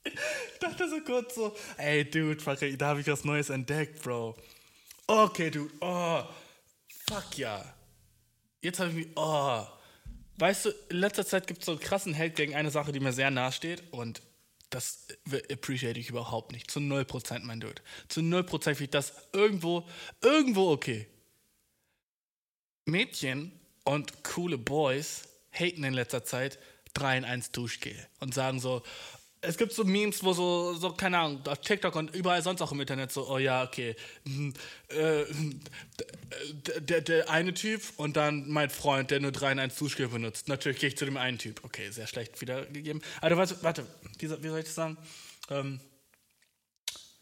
[0.06, 4.36] ich dachte so kurz so, ey, dude, fuck, da habe ich was Neues entdeckt, Bro.
[5.06, 6.24] Okay, dude, oh.
[7.08, 7.64] Fuck ja.
[8.62, 9.08] Jetzt habe ich mich.
[9.16, 9.66] Oh.
[10.38, 13.00] Weißt du, in letzter Zeit gibt es so einen krassen Held gegen eine Sache, die
[13.00, 14.22] mir sehr nahe steht und
[14.70, 15.08] das
[15.52, 16.72] appreciate ich überhaupt nicht.
[16.72, 17.82] Zu 0%, mein Dude.
[18.08, 19.88] Zu 0% finde ich das irgendwo,
[20.22, 21.08] irgendwo okay.
[22.86, 23.52] Mädchen
[23.84, 26.58] und coole Boys haten in letzter Zeit
[26.96, 28.84] 3 in 1 Duschgel und sagen so,
[29.44, 32.72] es gibt so Memes, wo so, so, keine Ahnung, auf TikTok und überall sonst auch
[32.72, 34.54] im Internet so, oh ja, okay, hm,
[34.88, 35.26] äh,
[36.80, 40.48] der, der eine Typ und dann mein Freund, der nur 3 in 1 Duschgel benutzt.
[40.48, 41.62] Natürlich gehe ich zu dem einen Typ.
[41.64, 43.02] Okay, sehr schlecht wiedergegeben.
[43.22, 43.86] Also, warte, warte
[44.20, 44.98] wie, wie soll ich das sagen?
[45.50, 45.80] Ähm,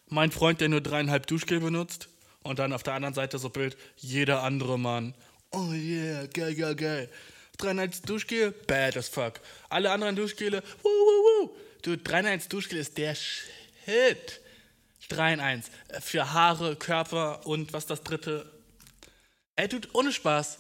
[0.08, 2.08] mein Freund, der nur dreieinhalb Duschgel benutzt
[2.44, 5.16] und dann auf der anderen Seite so Bild, jeder andere Mann.
[5.52, 7.10] Oh yeah, geil, geil, geil.
[7.58, 9.40] Dreieinhalb Duschgel, bad as fuck.
[9.70, 11.56] Alle anderen Duschgele, wuh, wuh, wuh.
[11.82, 14.40] Du, 3 in 1 Duschgel ist der Shit.
[15.10, 15.66] 3 in 1.
[16.02, 18.52] Für Haare, Körper und was das dritte?
[19.56, 20.60] Ey, Dude, ohne Spaß.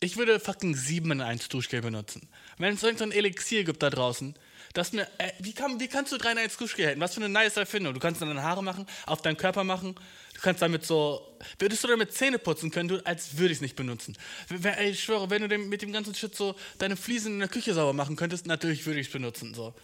[0.00, 2.28] Ich würde fucking 7 in 1 Duschgel benutzen.
[2.58, 4.34] Wenn es irgendein Elixier gibt da draußen,
[4.74, 7.00] das mir, ey, wie, kann, wie kannst du 3 in 1 Duschgel halten?
[7.00, 7.94] Was für eine nice Erfindung.
[7.94, 9.94] Du kannst deine Haare machen, auf deinen Körper machen.
[10.34, 13.62] Du kannst damit so, würdest du damit Zähne putzen können, du, als würde ich es
[13.62, 14.16] nicht benutzen.
[14.50, 17.72] Ey, ich schwöre, wenn du mit dem ganzen Shit so deine Fliesen in der Küche
[17.72, 19.74] sauber machen könntest, natürlich würde ich es benutzen, so.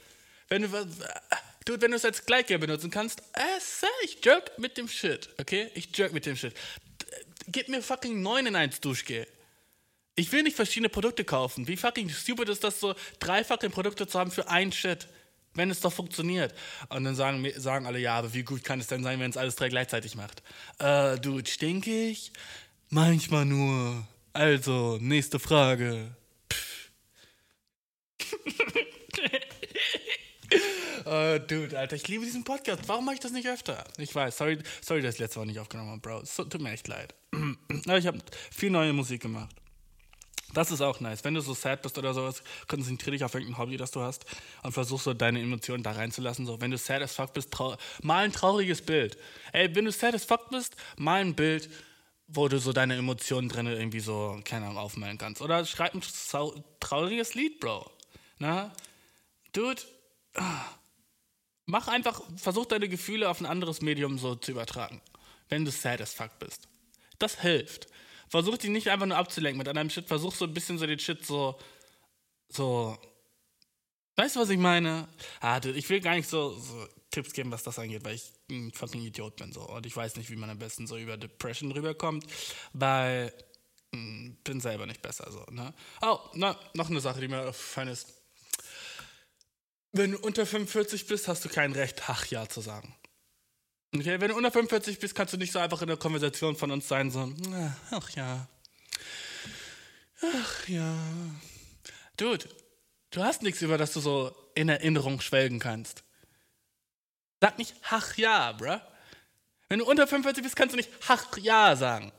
[0.50, 0.68] Wenn du,
[1.64, 5.70] du, wenn du es als Gleitgel benutzen kannst, äh, ich jerk mit dem Shit, okay?
[5.74, 6.54] Ich jerk mit dem Shit.
[7.46, 9.28] Gib mir fucking 9 in 1 Duschgel.
[10.16, 11.68] Ich will nicht verschiedene Produkte kaufen.
[11.68, 15.06] Wie fucking stupid ist das so, dreifache Produkte zu haben für ein Shit,
[15.54, 16.52] wenn es doch funktioniert.
[16.88, 19.36] Und dann sagen, sagen alle, ja, aber wie gut kann es denn sein, wenn es
[19.36, 20.42] alles drei gleichzeitig macht?
[20.80, 22.32] Äh, Dude, stinkig?
[22.88, 24.04] Manchmal nur.
[24.32, 26.16] Also, nächste Frage.
[31.10, 32.82] oh, Dude, Alter, ich liebe diesen Podcast.
[32.86, 33.84] Warum mache ich das nicht öfter?
[33.98, 36.24] Ich weiß, sorry, sorry dass ich letzte Woche nicht aufgenommen habe, Bro.
[36.24, 37.14] So, tut mir echt leid.
[37.86, 38.18] Aber ich habe
[38.50, 39.54] viel neue Musik gemacht.
[40.52, 41.22] Das ist auch nice.
[41.24, 44.24] Wenn du so sad bist oder sowas, konzentriere dich auf irgendein Hobby, das du hast
[44.62, 46.44] und versuch so deine Emotionen da reinzulassen.
[46.46, 47.56] So, wenn du sad as fuck bist,
[48.02, 49.16] mal ein trauriges Bild.
[49.52, 51.70] Ey, wenn du sad as fuck bist, mal ein Bild,
[52.26, 55.40] wo du so deine Emotionen drin irgendwie so, keine Ahnung, aufmalen kannst.
[55.40, 56.02] Oder schreib ein
[56.80, 57.88] trauriges Lied, Bro.
[58.38, 58.72] Na?
[59.52, 59.82] Dude,
[61.70, 65.00] mach einfach, versuch deine Gefühle auf ein anderes Medium so zu übertragen.
[65.48, 66.68] Wenn du sad as fuck bist.
[67.18, 67.88] Das hilft
[68.30, 70.98] versuch dich nicht einfach nur abzulenken mit einem Shit, versuch so ein bisschen so den
[70.98, 71.58] Shit so,
[72.48, 72.96] so,
[74.16, 75.08] weißt du, was ich meine?
[75.40, 78.72] Ah, ich will gar nicht so, so Tipps geben, was das angeht, weil ich ein
[78.72, 81.72] fucking Idiot bin so und ich weiß nicht, wie man am besten so über Depression
[81.72, 82.24] rüberkommt,
[82.72, 83.34] weil
[83.92, 85.74] hm, bin selber nicht besser so, ne?
[86.00, 88.14] Oh, na, noch eine Sache, die mir aufgefallen ist.
[89.92, 92.94] Wenn du unter 45 bist, hast du kein Recht, Ach ja zu sagen.
[93.94, 96.70] Okay, wenn du unter 45 bist, kannst du nicht so einfach in der Konversation von
[96.70, 97.32] uns sein, so,
[97.90, 98.46] ach ja.
[100.22, 100.94] Ach ja.
[102.16, 102.48] Dude,
[103.10, 106.04] du hast nichts, über das du so in Erinnerung schwelgen kannst.
[107.40, 108.78] Sag nicht, ach ja, bruh.
[109.68, 112.12] Wenn du unter 45 bist, kannst du nicht, ach ja sagen.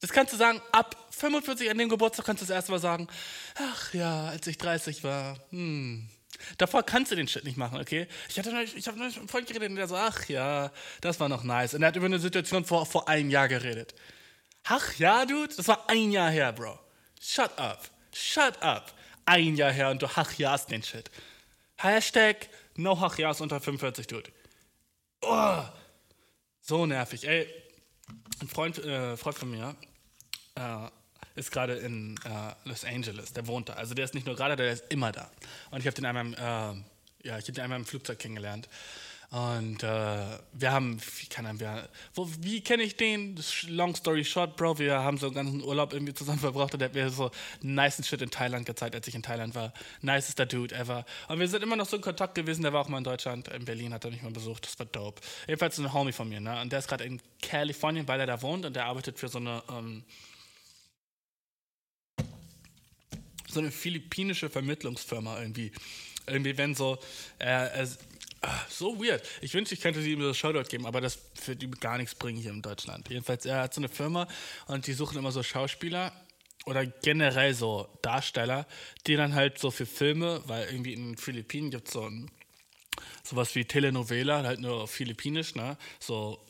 [0.00, 3.08] Das kannst du sagen, ab 45 an dem Geburtstag kannst du das erste Mal sagen,
[3.56, 6.08] ach ja, als ich 30 war, hm,
[6.58, 8.06] Davor kannst du den Shit nicht machen, okay?
[8.28, 10.70] Ich, hatte neulich, ich habe neulich mit einem Freund geredet und der so, ach ja,
[11.00, 11.74] das war noch nice.
[11.74, 13.94] Und er hat über eine Situation vor, vor einem Jahr geredet.
[14.64, 16.78] Ach ja, Dude, das war ein Jahr her, Bro.
[17.20, 17.90] Shut up.
[18.12, 18.92] Shut up.
[19.24, 21.10] Ein Jahr her und du ach ja's den Shit.
[21.76, 24.30] Hashtag no ach ja's unter 45, Dude.
[25.22, 25.62] Oh,
[26.60, 27.26] so nervig.
[27.26, 27.48] Ey,
[28.40, 29.76] ein Freund, äh, Freund von mir,
[30.54, 30.88] äh,
[31.36, 33.74] ist gerade in äh, Los Angeles, der wohnt da.
[33.74, 35.30] Also der ist nicht nur gerade da, der ist immer da.
[35.70, 38.68] Und ich habe den einmal, äh, ja, ich den einmal im Flugzeug kennengelernt.
[39.30, 43.36] Und äh, wir haben, wie kann wir, wo, wie kenne ich den?
[43.68, 46.88] Long story short, Bro, wir haben so einen ganzen Urlaub irgendwie zusammen verbracht und der
[46.88, 47.30] hat mir so
[47.60, 49.72] nice Shit in Thailand gezeigt, als ich in Thailand war.
[50.00, 51.04] Nicester Dude ever.
[51.28, 53.48] Und wir sind immer noch so in Kontakt gewesen, der war auch mal in Deutschland,
[53.48, 55.20] in Berlin hat er mich mal besucht, das war dope.
[55.48, 56.60] Jedenfalls ein Homie von mir, ne?
[56.60, 59.38] Und der ist gerade in Kalifornien, weil er da wohnt und der arbeitet für so
[59.38, 60.04] eine, ähm,
[63.56, 65.72] so eine philippinische Vermittlungsfirma irgendwie.
[66.26, 66.98] Irgendwie, wenn so,
[67.38, 67.86] äh, äh,
[68.68, 69.22] so weird.
[69.40, 72.14] Ich wünschte, ich könnte sie ihm so Shoutout geben, aber das wird ihm gar nichts
[72.14, 73.08] bringen hier in Deutschland.
[73.08, 74.28] Jedenfalls, er hat so eine Firma
[74.66, 76.12] und die suchen immer so Schauspieler
[76.66, 78.66] oder generell so Darsteller,
[79.06, 82.30] die dann halt so für Filme, weil irgendwie in den Philippinen gibt es so ein,
[83.22, 85.78] sowas wie Telenovela, halt nur philippinisch, ne?
[86.00, 86.44] So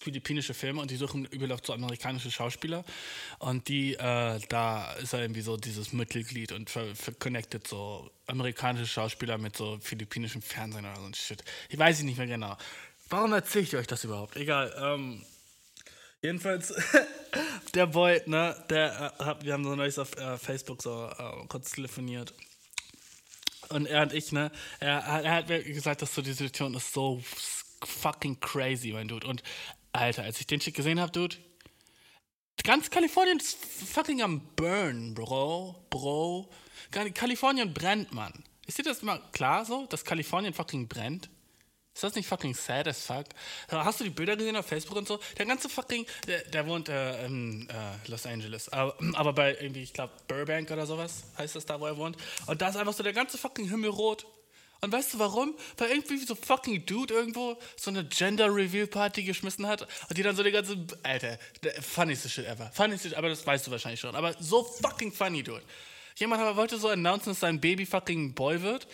[0.00, 2.84] philippinische Filme und die suchen überhaupt so amerikanische Schauspieler
[3.38, 8.10] und die, äh, da ist er irgendwie so dieses Mittelglied und ver, ver connected so
[8.26, 11.42] amerikanische Schauspieler mit so philippinischem Fernsehen oder so ein Shit.
[11.68, 12.56] Ich weiß nicht mehr genau.
[13.10, 14.36] Warum erzähle ich euch das überhaupt?
[14.36, 14.74] Egal.
[14.78, 15.24] Ähm,
[16.22, 16.74] jedenfalls,
[17.74, 21.72] der Boy, ne, der, äh, wir haben so neues auf äh, Facebook so äh, kurz
[21.72, 22.34] telefoniert.
[23.70, 24.50] Und er und ich, ne,
[24.80, 27.22] er, er hat mir gesagt, dass so die Situation ist so
[27.84, 29.26] fucking crazy, mein Dude.
[29.26, 29.42] Und
[29.92, 31.36] Alter, als ich den Shit gesehen habe, Dude,
[32.64, 36.50] ganz Kalifornien ist fucking am Burn, Bro, Bro.
[36.90, 38.44] Kalifornien brennt, Mann.
[38.66, 41.30] Ist dir das mal klar so, dass Kalifornien fucking brennt?
[41.94, 43.24] Ist das nicht fucking sad as fuck?
[43.68, 45.18] Hast du die Bilder gesehen auf Facebook und so?
[45.36, 49.82] Der ganze fucking, der, der wohnt äh, in äh, Los Angeles, aber, aber bei irgendwie,
[49.82, 52.16] ich glaube, Burbank oder sowas heißt das da, wo er wohnt.
[52.46, 54.26] Und da ist einfach so der ganze fucking Himmel rot.
[54.80, 55.54] Und weißt du warum?
[55.76, 60.22] Weil irgendwie so fucking Dude irgendwo so eine Gender Reveal Party geschmissen hat und die
[60.22, 60.76] dann so die ganze.
[61.02, 61.38] Alter,
[61.80, 62.70] funnyste Shit ever.
[62.72, 64.14] Funnyste, aber das weißt du wahrscheinlich schon.
[64.14, 65.62] Aber so fucking funny, Dude.
[66.16, 68.86] Jemand wollte so announcen, dass sein Baby fucking Boy wird.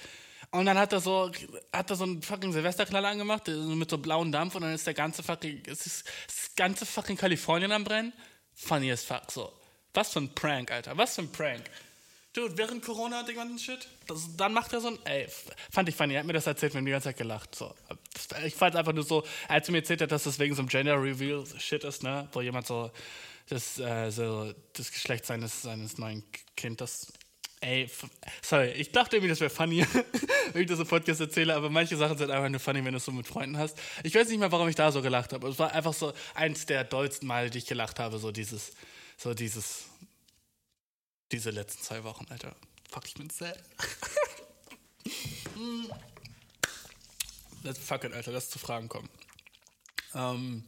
[0.50, 1.32] Und dann hat er so,
[1.72, 4.94] hat er so einen fucking Silvesterknaller angemacht, mit so blauem Dampf und dann ist der
[4.94, 8.12] ganze fucking, ist das ganze fucking Kalifornien am Brennen.
[8.54, 9.52] funny as fuck, so.
[9.94, 11.64] Was für ein Prank, Alter, was für ein Prank.
[12.34, 15.28] Dude, während Corona den ganzen Shit, das, dann macht er so ein, ey,
[15.70, 17.72] fand ich funny, er hat mir das erzählt, wir haben die ganze Zeit gelacht, so.
[18.44, 20.68] Ich fand einfach nur so, als er mir erzählt hat, dass das wegen so einem
[20.68, 22.90] Gender Reveal Shit ist, ne, wo jemand so
[23.48, 26.24] das, äh, so das Geschlecht seines, seines neuen
[26.56, 27.12] Kindes,
[27.60, 27.88] ey,
[28.42, 29.86] sorry, ich dachte irgendwie, das wäre funny,
[30.52, 32.98] wenn ich das im Podcast erzähle, aber manche Sachen sind einfach nur funny, wenn du
[32.98, 33.78] es so mit Freunden hast.
[34.02, 36.66] Ich weiß nicht mal, warum ich da so gelacht habe, es war einfach so eins
[36.66, 38.72] der dollsten Male, die ich gelacht habe, so dieses,
[39.16, 39.84] so dieses,
[41.34, 42.54] diese letzten zwei Wochen, Alter.
[42.88, 43.58] Fuck, ich bin sad.
[47.62, 49.08] Let's fuck it, Alter, lass zu Fragen kommen.
[50.14, 50.64] Ähm,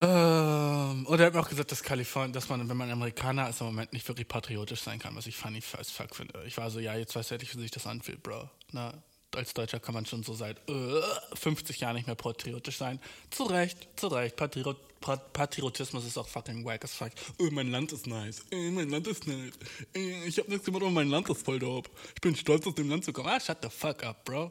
[0.00, 3.60] ähm, und er hat mir auch gesagt, dass Kalifornien, dass man, wenn man Amerikaner ist,
[3.60, 6.42] im Moment nicht wirklich patriotisch sein kann, was ich funny as fuck finde.
[6.46, 8.48] Ich war so, ja, jetzt weiß ich, wie sich das anfühlt, Bro.
[8.72, 9.02] Na,
[9.34, 11.02] als Deutscher kann man schon so seit äh,
[11.34, 13.00] 50 Jahren nicht mehr patriotisch sein.
[13.30, 14.36] Zu Recht, zu Recht.
[14.36, 17.10] Patriot, Patriotismus ist auch fucking wack as fuck.
[17.38, 18.42] Oh, mein Land ist nice.
[18.52, 19.52] Oh, mein Land ist nice.
[19.94, 21.90] Oh, ich hab nichts gemacht, aber mein Land ist voll dope.
[22.14, 23.28] Ich bin stolz, aus dem Land zu kommen.
[23.28, 24.50] Ah, shut the fuck up, bro.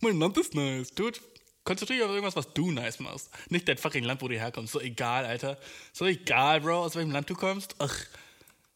[0.00, 1.18] Mein Land ist nice, dude.
[1.64, 3.30] Konzentriere dich auf irgendwas, was du nice machst.
[3.48, 4.74] Nicht dein fucking Land, wo du herkommst.
[4.74, 5.58] So egal, Alter.
[5.94, 7.74] So egal, Bro, aus welchem Land du kommst.
[7.78, 7.96] Ach,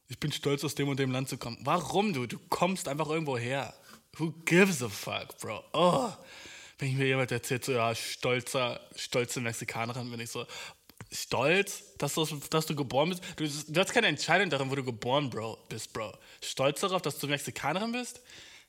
[0.09, 1.59] ich bin stolz, aus dem und dem Land zu kommen.
[1.61, 2.27] Warum, du?
[2.27, 3.75] Du kommst einfach irgendwo her.
[4.17, 5.63] Who gives a fuck, Bro?
[5.75, 6.11] Oh.
[6.79, 10.47] Wenn ich mir jemand erzählt, so, ja, stolzer, stolze Mexikanerin, bin ich so,
[11.13, 13.23] stolz, dass du, dass du geboren bist.
[13.37, 16.13] Du, du hast keine Entscheidung darin, wo du geboren bro, bist, Bro.
[16.43, 18.21] Stolz darauf, dass du Mexikanerin bist?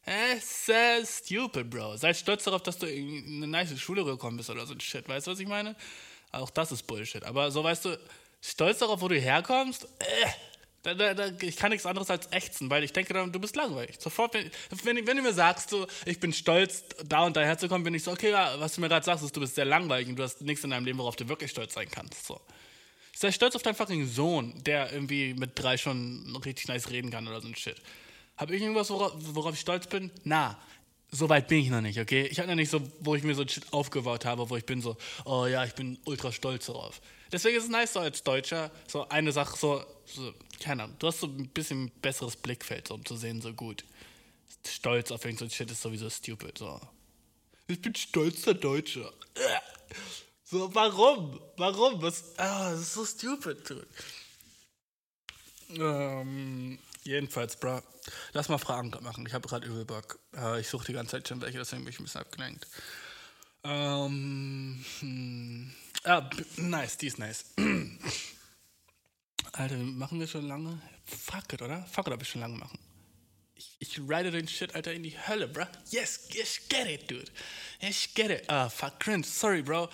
[0.05, 1.97] Eh, so stupid, Bro.
[1.97, 5.07] Sei stolz darauf, dass du in eine nice Schule gekommen bist oder so ein Shit.
[5.07, 5.75] Weißt du, was ich meine?
[6.31, 7.23] Auch das ist Bullshit.
[7.23, 7.99] Aber so, weißt du,
[8.41, 9.87] stolz darauf, wo du herkommst?
[9.99, 10.29] Äh,
[10.83, 13.97] da, da, da, ich kann nichts anderes als ächzen, weil ich denke, du bist langweilig.
[13.99, 14.49] Sofort, wenn,
[14.83, 18.03] wenn, wenn du mir sagst, so, ich bin stolz, da und da herzukommen, bin ich
[18.03, 20.23] so, okay, ja, was du mir gerade sagst, ist, du bist sehr langweilig und du
[20.23, 22.25] hast nichts in deinem Leben, worauf du wirklich stolz sein kannst.
[22.25, 22.39] So.
[23.13, 27.27] Sei stolz auf deinen fucking Sohn, der irgendwie mit drei schon richtig nice reden kann
[27.27, 27.75] oder so ein Shit.
[28.37, 30.11] Habe ich irgendwas, worauf, worauf, ich stolz bin?
[30.23, 30.57] Na,
[31.11, 32.27] so weit bin ich noch nicht, okay?
[32.31, 34.65] Ich habe noch nicht so, wo ich mir so ein Shit aufgebaut habe, wo ich
[34.65, 37.01] bin so, oh ja, ich bin ultra stolz darauf.
[37.31, 41.07] Deswegen ist es nice, so als Deutscher, so eine Sache, so, so keine Ahnung, du
[41.07, 43.83] hast so ein bisschen besseres Blickfeld, so, um zu sehen, so gut.
[44.67, 46.79] Stolz auf irgendein Shit ist sowieso stupid, so.
[47.67, 49.13] Ich bin stolzer Deutscher.
[50.43, 51.39] So, warum?
[51.57, 52.01] Warum?
[52.01, 52.37] Was?
[52.37, 53.87] Ah, das ist so stupid, dude.
[55.77, 57.81] Ähm, jedenfalls, bro.
[58.33, 59.25] Lass mal Fragen machen.
[59.27, 60.17] Ich habe gerade übel Bock.
[60.35, 62.65] Äh, ich suche die ganze Zeit schon welche, deswegen bin ich ein bisschen abgelenkt.
[63.63, 65.71] Ähm, hm.
[66.03, 67.45] Ah, nice, die ist nice.
[69.51, 70.81] Alter, machen wir schon lange?
[71.05, 71.85] Fuck it, oder?
[71.85, 72.79] Fuck it, ob wir schon lange machen.
[73.55, 75.65] Ich, ich ride den Shit, Alter, in die Hölle, bro.
[75.89, 77.29] Yes, yes, get it, dude.
[77.81, 78.49] Yes, get it.
[78.49, 79.25] Ah, fuck, cringe.
[79.25, 79.89] Sorry, bro.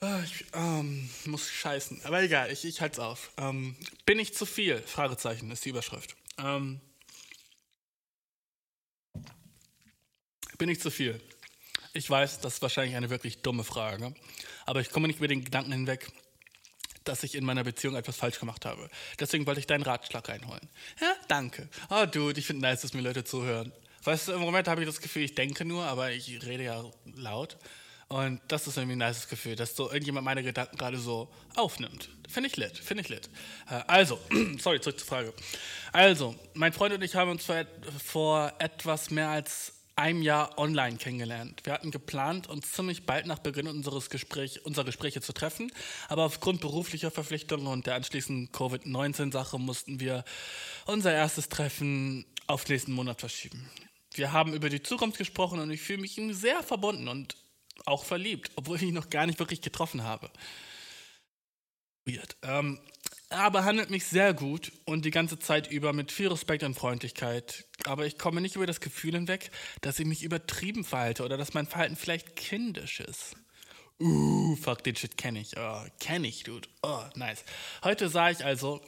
[0.00, 2.04] Ah, ich ähm, muss scheißen.
[2.04, 3.30] Aber egal, ich, ich halt's auf.
[3.36, 4.82] Ähm, bin ich zu viel?
[4.82, 6.16] Fragezeichen ist die Überschrift.
[6.38, 6.80] Ähm,
[10.58, 11.20] bin ich zu viel?
[11.96, 14.12] Ich weiß, das ist wahrscheinlich eine wirklich dumme Frage,
[14.66, 16.08] aber ich komme nicht über den Gedanken hinweg,
[17.04, 18.90] dass ich in meiner Beziehung etwas falsch gemacht habe.
[19.20, 20.68] Deswegen wollte ich deinen Ratschlag reinholen.
[21.00, 21.68] Ja, danke.
[21.90, 23.72] Oh, Dude, ich finde nice, dass mir Leute zuhören.
[24.02, 26.84] Weißt du, im Moment habe ich das Gefühl, ich denke nur, aber ich rede ja
[27.14, 27.58] laut.
[28.08, 32.10] Und das ist irgendwie ein nice Gefühl, dass so irgendjemand meine Gedanken gerade so aufnimmt.
[32.28, 33.30] Finde ich lit, finde ich lit.
[33.70, 34.18] Äh, also,
[34.58, 35.32] sorry, zurück zur Frage.
[35.92, 37.46] Also, mein Freund und ich haben uns
[38.04, 41.60] vor etwas mehr als einem Jahr online kennengelernt.
[41.64, 45.70] Wir hatten geplant, uns ziemlich bald nach Beginn unseres Gespräch, unserer Gespräche zu treffen,
[46.08, 50.24] aber aufgrund beruflicher Verpflichtungen und der anschließenden Covid-19-Sache mussten wir
[50.86, 53.70] unser erstes Treffen auf nächsten Monat verschieben.
[54.14, 57.36] Wir haben über die Zukunft gesprochen und ich fühle mich ihm sehr verbunden und
[57.86, 60.30] auch verliebt, obwohl ich ihn noch gar nicht wirklich getroffen habe.
[62.04, 62.36] Weird.
[62.42, 62.78] Ähm,
[63.34, 67.66] er behandelt mich sehr gut und die ganze Zeit über mit viel Respekt und Freundlichkeit.
[67.84, 71.52] Aber ich komme nicht über das Gefühl hinweg, dass ich mich übertrieben verhalte oder dass
[71.52, 73.36] mein Verhalten vielleicht kindisch ist.
[74.00, 75.56] Uh, fuck, den Shit kenne ich.
[75.56, 76.68] Oh, kenne ich, dude.
[76.82, 77.44] Oh, nice.
[77.82, 78.80] Heute sah ich also,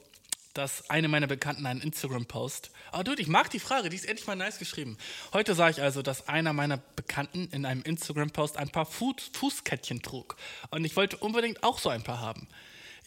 [0.55, 2.71] dass eine meiner Bekannten einen Instagram-Post.
[2.93, 4.97] Oh, dude, ich mag die Frage, die ist endlich mal nice geschrieben.
[5.33, 10.37] Heute sah ich also, dass einer meiner Bekannten in einem Instagram-Post ein paar Fußkettchen trug.
[10.71, 12.49] Und ich wollte unbedingt auch so ein paar haben.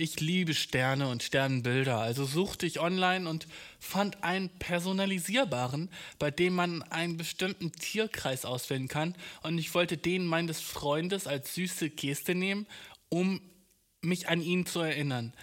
[0.01, 3.47] Ich liebe Sterne und Sternenbilder, also suchte ich online und
[3.81, 5.89] fand einen personalisierbaren,
[6.19, 9.13] bei dem man einen bestimmten Tierkreis auswählen kann.
[9.43, 12.65] Und ich wollte den meines Freundes als süße Geste nehmen,
[13.09, 13.41] um
[13.99, 15.33] mich an ihn zu erinnern.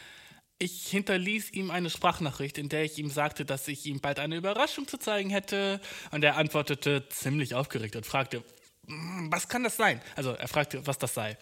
[0.59, 4.37] Ich hinterließ ihm eine Sprachnachricht, in der ich ihm sagte, dass ich ihm bald eine
[4.37, 5.83] Überraschung zu zeigen hätte.
[6.13, 8.43] Und er antwortete ziemlich aufgeregt und fragte,
[8.87, 10.01] hm, was kann das sein?
[10.15, 11.37] Also er fragte, was das sei.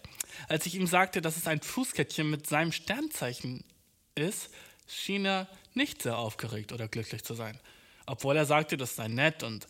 [0.47, 3.63] Als ich ihm sagte, dass es ein Fußkettchen mit seinem Sternzeichen
[4.15, 4.49] ist,
[4.87, 7.59] schien er nicht sehr aufgeregt oder glücklich zu sein.
[8.05, 9.67] Obwohl er sagte, das sei nett und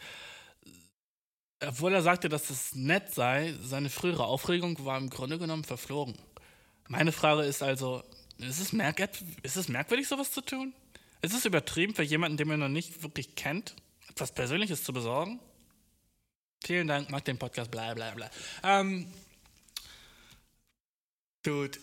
[1.66, 6.16] obwohl er sagte, dass es nett sei, seine frühere Aufregung war im Grunde genommen verflogen.
[6.88, 8.04] Meine Frage ist also,
[8.38, 8.74] ist es,
[9.44, 10.74] ist es merkwürdig, sowas zu tun?
[11.22, 13.76] Ist es übertrieben für jemanden, den man noch nicht wirklich kennt,
[14.10, 15.40] etwas Persönliches zu besorgen?
[16.64, 18.30] Vielen Dank, mag den Podcast, bla bla bla.
[18.64, 19.08] Ähm,
[21.46, 21.78] Dude.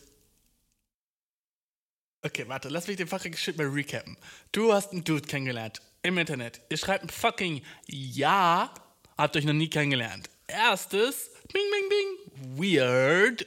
[2.23, 4.17] Okay, warte, lass mich den fucking Shit mal recappen.
[4.51, 6.61] Du hast einen Dude kennengelernt im Internet.
[6.69, 8.75] Ihr schreibt ein fucking Ja,
[9.17, 10.29] habt euch noch nie kennengelernt.
[10.49, 13.47] Erstes, bing, bing, bing, weird.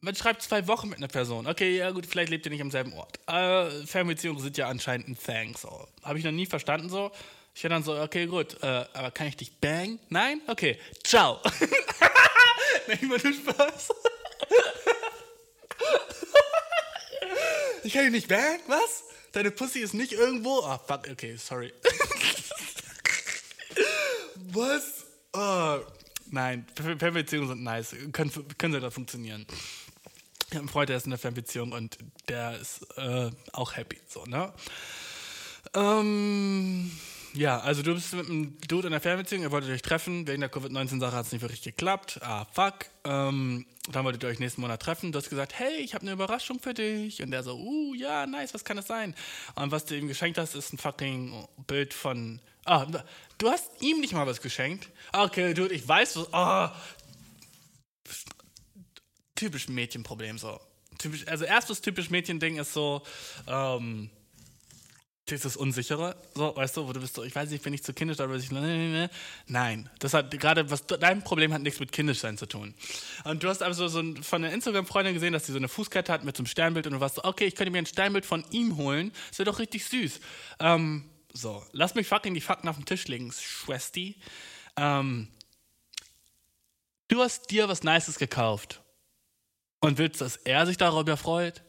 [0.00, 1.46] Man schreibt zwei Wochen mit einer Person.
[1.46, 3.18] Okay, ja gut, vielleicht lebt ihr nicht am selben Ort.
[3.28, 5.56] Äh, Fernbeziehungen sind ja anscheinend ein Thing.
[5.56, 5.88] So.
[6.02, 7.12] Habe ich noch nie verstanden so.
[7.54, 9.98] Ich war dann so, okay, gut, äh, aber kann ich dich bang?
[10.10, 10.42] Nein?
[10.46, 11.40] Okay, ciao.
[12.88, 13.88] Nein, immer nur Spaß.
[17.84, 18.60] Ich kann dich nicht bang?
[18.66, 19.04] Was?
[19.32, 20.60] Deine Pussy ist nicht irgendwo?
[20.60, 21.72] Ah, oh, fuck, okay, sorry.
[24.52, 25.04] Was?
[25.32, 25.78] Oh,
[26.30, 27.96] nein, Fernbeziehungen sind nice.
[28.12, 29.46] Können, können da funktionieren.
[30.52, 31.96] Ich habe einen Freund, der ist in der Fernbeziehung und
[32.28, 33.98] der ist äh, auch happy.
[34.06, 34.52] So, ne?
[35.74, 36.90] Ähm
[37.34, 40.40] ja, also du bist mit einem Dude in der Fernbeziehung, ihr wolltet euch treffen, wegen
[40.40, 42.20] der Covid-19-Sache hat es nicht wirklich geklappt.
[42.22, 42.86] Ah, fuck.
[43.04, 45.12] Ähm, dann wolltet ihr euch nächsten Monat treffen.
[45.12, 47.22] Du hast gesagt, hey, ich habe eine Überraschung für dich.
[47.22, 49.14] Und der so, uh, ja, nice, was kann das sein?
[49.54, 52.40] Und was du ihm geschenkt hast, ist ein fucking Bild von.
[52.64, 52.86] Ah,
[53.38, 54.88] du hast ihm nicht mal was geschenkt.
[55.12, 56.28] Okay, Dude, ich weiß, was.
[56.32, 56.68] Oh,
[59.34, 60.60] typisch Mädchenproblem so.
[60.98, 63.02] Typisch, also erstes typisch Mädchending ist so,
[63.48, 64.10] ähm,
[65.28, 67.92] dieses Unsichere, so, weißt du, wo du bist so, ich weiß nicht, bin ich zu
[67.92, 72.46] kindisch, aber ich, nein, das hat gerade, was, dein Problem hat nichts mit Kindischsein zu
[72.46, 72.74] tun.
[73.24, 76.12] Und du hast aber so, so von einer Instagram-Freundin gesehen, dass sie so eine Fußkette
[76.12, 78.26] hat mit so einem Sternbild und du warst so, okay, ich könnte mir ein Sternbild
[78.26, 80.20] von ihm holen, das wäre doch richtig süß.
[80.58, 84.20] Ähm, so, lass mich fucking die Fakten auf den Tisch legen, Schwesti.
[84.76, 85.28] Ähm,
[87.06, 88.82] du hast dir was Nices gekauft
[89.80, 91.62] und willst, dass er sich darüber freut?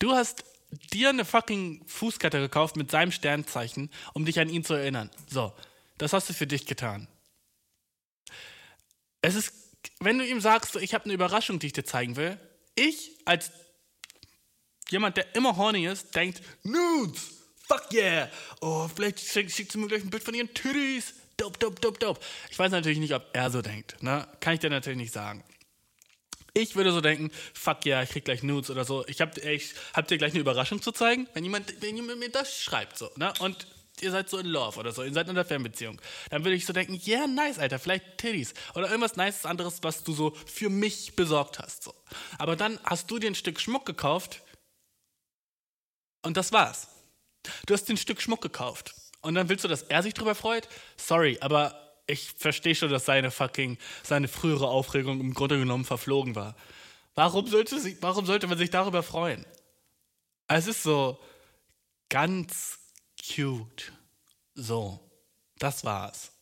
[0.00, 0.44] Du hast
[0.92, 5.10] dir eine fucking Fußkette gekauft mit seinem Sternzeichen, um dich an ihn zu erinnern.
[5.28, 5.52] So,
[5.98, 7.08] das hast du für dich getan.
[9.20, 9.52] Es ist,
[10.00, 12.38] wenn du ihm sagst, ich habe eine Überraschung, die ich dir zeigen will,
[12.74, 13.52] ich als
[14.88, 17.22] jemand, der immer horny ist, denkt, Nudes,
[17.66, 18.28] fuck yeah,
[18.60, 22.20] oh, vielleicht schickt sie mir gleich ein Bild von ihren Titties, dope, dope, dope, dope.
[22.50, 24.26] Ich weiß natürlich nicht, ob er so denkt, ne?
[24.40, 25.44] kann ich dir natürlich nicht sagen.
[26.54, 29.06] Ich würde so denken, fuck ja, ich krieg gleich Nudes oder so.
[29.06, 32.28] Ich hab, ich hab dir gleich eine Überraschung zu zeigen, wenn jemand, wenn jemand mir
[32.28, 33.32] das schreibt, so, ne?
[33.40, 33.66] Und
[34.00, 36.00] ihr seid so in Love oder so, ihr seid in einer Fernbeziehung.
[36.30, 38.52] Dann würde ich so denken, yeah, nice, Alter, vielleicht Titties.
[38.74, 41.94] Oder irgendwas Nices anderes, was du so für mich besorgt hast, so.
[42.38, 44.42] Aber dann hast du dir ein Stück Schmuck gekauft
[46.22, 46.88] und das war's.
[47.66, 48.94] Du hast dir ein Stück Schmuck gekauft.
[49.22, 50.68] Und dann willst du, dass er sich drüber freut?
[50.96, 56.34] Sorry, aber ich verstehe schon, dass seine fucking, seine frühere Aufregung im Grunde genommen verflogen
[56.34, 56.56] war.
[57.14, 59.44] Warum sollte, sie, warum sollte man sich darüber freuen?
[60.48, 61.18] Es ist so
[62.08, 62.78] ganz
[63.34, 63.92] cute.
[64.54, 65.00] So,
[65.58, 66.32] das war's.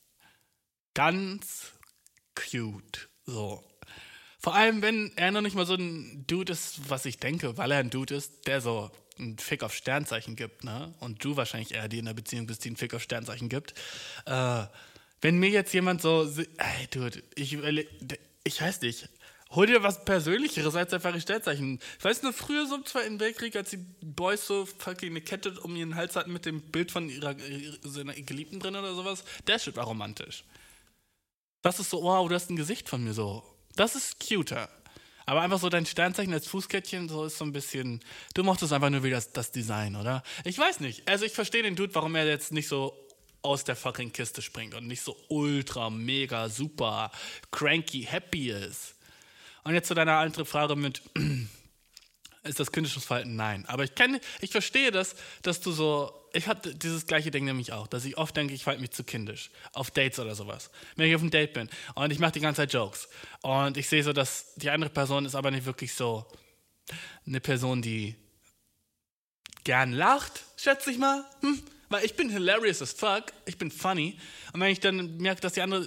[0.95, 1.73] Ganz
[2.35, 3.09] cute.
[3.27, 3.65] So.
[4.39, 7.71] Vor allem, wenn er noch nicht mal so ein Dude ist, was ich denke, weil
[7.71, 10.95] er ein Dude ist, der so einen Fick auf Sternzeichen gibt, ne?
[11.01, 13.75] Und du wahrscheinlich eher die in der Beziehung bist, die einen Fick auf Sternzeichen gibt.
[14.25, 14.65] Äh,
[15.21, 17.59] wenn mir jetzt jemand so, ey, dude, ich,
[18.45, 19.09] ich weiß nicht,
[19.51, 21.81] hol dir was Persönlicheres als einfach ein Stellzeichen.
[21.99, 25.59] Ich weiß nur, früher so im Zweiten Weltkrieg, als die Boys so fucking eine Kette
[25.61, 29.59] um ihren Hals hatten mit dem Bild von ihrer, ihrer Geliebten drin oder sowas, der
[29.59, 30.45] Shit war romantisch.
[31.63, 33.43] Das ist so, wow, du hast ein Gesicht von mir so.
[33.77, 34.69] Das ist cuter.
[35.27, 38.01] Aber einfach so dein Sternzeichen als Fußkettchen, so ist so ein bisschen.
[38.35, 40.23] Du mochtest einfach nur wieder das, das Design, oder?
[40.45, 41.07] Ich weiß nicht.
[41.07, 42.97] Also ich verstehe den Dude, warum er jetzt nicht so
[43.43, 47.11] aus der fucking Kiste springt und nicht so ultra, mega, super,
[47.51, 48.95] cranky, happy ist.
[49.65, 51.03] Und jetzt zu deiner anderen Frage mit,
[52.43, 53.37] ist das kindisches Verhalten?
[53.37, 53.67] Nein.
[53.67, 57.73] Aber ich kenne, ich verstehe das, dass du so, ich habe dieses gleiche Ding nämlich
[57.73, 59.51] auch, dass ich oft denke, ich verhalte mich zu kindisch.
[59.73, 60.71] Auf Dates oder sowas.
[60.97, 63.09] Wenn ich auf einem Date bin und ich mache die ganze Zeit Jokes
[63.43, 66.27] und ich sehe so, dass die andere Person ist aber nicht wirklich so
[67.27, 68.17] eine Person, die
[69.65, 71.25] gern lacht, schätze ich mal.
[71.41, 71.63] Hm?
[71.91, 74.17] Weil ich bin hilarious as fuck, ich bin funny.
[74.53, 75.87] Und wenn ich dann merke, dass die andere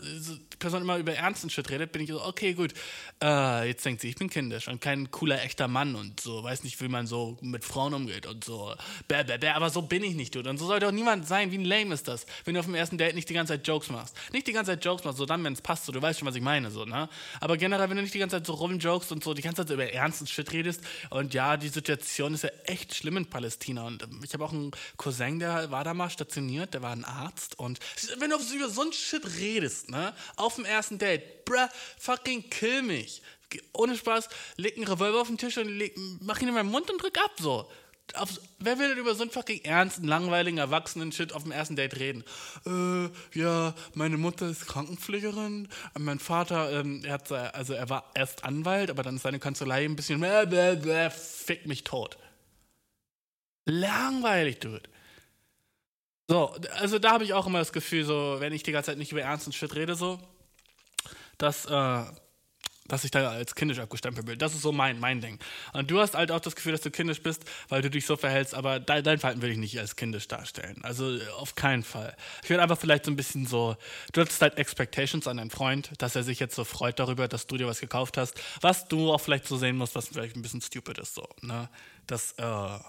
[0.63, 2.73] Person immer über ernsten Shit redet, bin ich so, okay, gut,
[3.21, 6.63] äh, jetzt denkt sie, ich bin kindisch und kein cooler, echter Mann und so, weiß
[6.63, 8.73] nicht, wie man so mit Frauen umgeht und so,
[9.09, 10.49] bäh, bäh, bäh, aber so bin ich nicht, dude.
[10.49, 12.97] Und so sollte auch niemand sein, wie lame ist das, wenn du auf dem ersten
[12.97, 14.15] Date nicht die ganze Zeit Jokes machst.
[14.31, 16.27] Nicht die ganze Zeit Jokes machst, so dann, wenn es passt, so, du weißt schon,
[16.27, 17.09] was ich meine, so, ne?
[17.41, 19.73] Aber generell, wenn du nicht die ganze Zeit so rumjokest und so, die ganze Zeit
[19.73, 24.01] über ernsten Shit redest und ja, die Situation ist ja echt schlimm in Palästina und
[24.03, 27.59] ähm, ich habe auch einen Cousin, der war da mal stationiert, der war ein Arzt
[27.59, 27.79] und
[28.19, 32.81] wenn du über so ein Shit redest, ne, auf dem ersten Date, bruh, fucking kill
[32.81, 33.21] mich.
[33.73, 36.89] Ohne Spaß, leg einen Revolver auf den Tisch und leg, mach ihn in meinen Mund
[36.89, 37.69] und drück ab, so.
[38.15, 41.75] Auf, wer will denn über so einen fucking ernsten, langweiligen, erwachsenen Shit auf dem ersten
[41.75, 42.23] Date reden?
[42.65, 48.43] Äh, ja, meine Mutter ist Krankenpflegerin, mein Vater, ähm, er hat, also er war erst
[48.43, 52.17] Anwalt, aber dann ist seine Kanzlei ein bisschen, äh, bläh, bläh, fick mich tot.
[53.65, 54.89] Langweilig, Dude.
[56.29, 58.97] So, also da habe ich auch immer das Gefühl, so, wenn ich die ganze Zeit
[58.97, 60.19] nicht über ernsten Shit rede, so,
[61.37, 62.03] dass, äh,
[62.87, 64.37] dass ich da als kindisch abgestempelt bin.
[64.37, 65.39] Das ist so mein, mein Ding.
[65.71, 68.17] Und du hast halt auch das Gefühl, dass du kindisch bist, weil du dich so
[68.17, 70.79] verhältst, aber dein, dein Verhalten will ich nicht als kindisch darstellen.
[70.83, 72.15] Also auf keinen Fall.
[72.43, 73.77] Ich würde einfach vielleicht so ein bisschen so,
[74.11, 77.47] du hattest halt Expectations an deinen Freund, dass er sich jetzt so freut darüber, dass
[77.47, 80.41] du dir was gekauft hast, was du auch vielleicht so sehen musst, was vielleicht ein
[80.41, 81.69] bisschen stupid ist, so, ne?
[82.05, 82.79] Das, äh,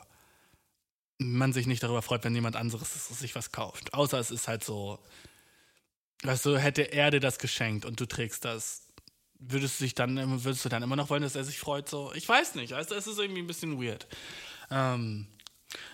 [1.19, 3.95] man sich nicht darüber freut, wenn jemand anderes sich was kauft.
[3.95, 4.99] Außer es ist halt so,
[6.47, 8.89] du, hätte er dir das geschenkt und du trägst das,
[9.39, 11.89] würdest du dich dann, würdest du dann immer noch wollen, dass er sich freut?
[11.89, 14.07] So, ich weiß nicht, du, es ist irgendwie ein bisschen weird.
[14.71, 15.27] Ähm,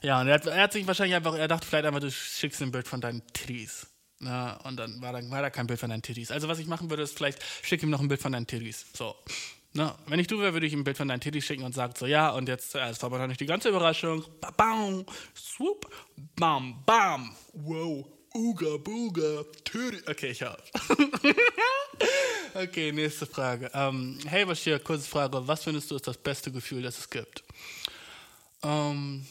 [0.02, 2.62] ja, und er hat, er hat, sich wahrscheinlich einfach, er dachte vielleicht einfach, du schickst
[2.62, 3.86] ein Bild von deinen Titties.
[4.18, 6.30] Na, und dann war, da, war da kein Bild von deinen Titties.
[6.30, 8.86] Also was ich machen würde, ist vielleicht, schick ihm noch ein Bild von deinen Titties.
[8.94, 9.16] So.
[9.72, 11.74] Na, wenn ich du wäre, würde ich ihm ein Bild von deinen Titties schicken und
[11.74, 14.24] sagen so, ja, und jetzt, äh, das aber noch nicht die ganze Überraschung.
[14.56, 15.90] Bam, swoop,
[16.36, 20.02] bam, bam, wow, uga, booga, Titty.
[20.08, 20.62] Okay, ich hab.
[22.54, 23.70] okay, nächste Frage.
[23.74, 25.46] Ähm, hey, was hier, kurze Frage.
[25.46, 27.42] Was findest du ist das beste Gefühl, das es gibt?
[28.62, 29.26] Ähm,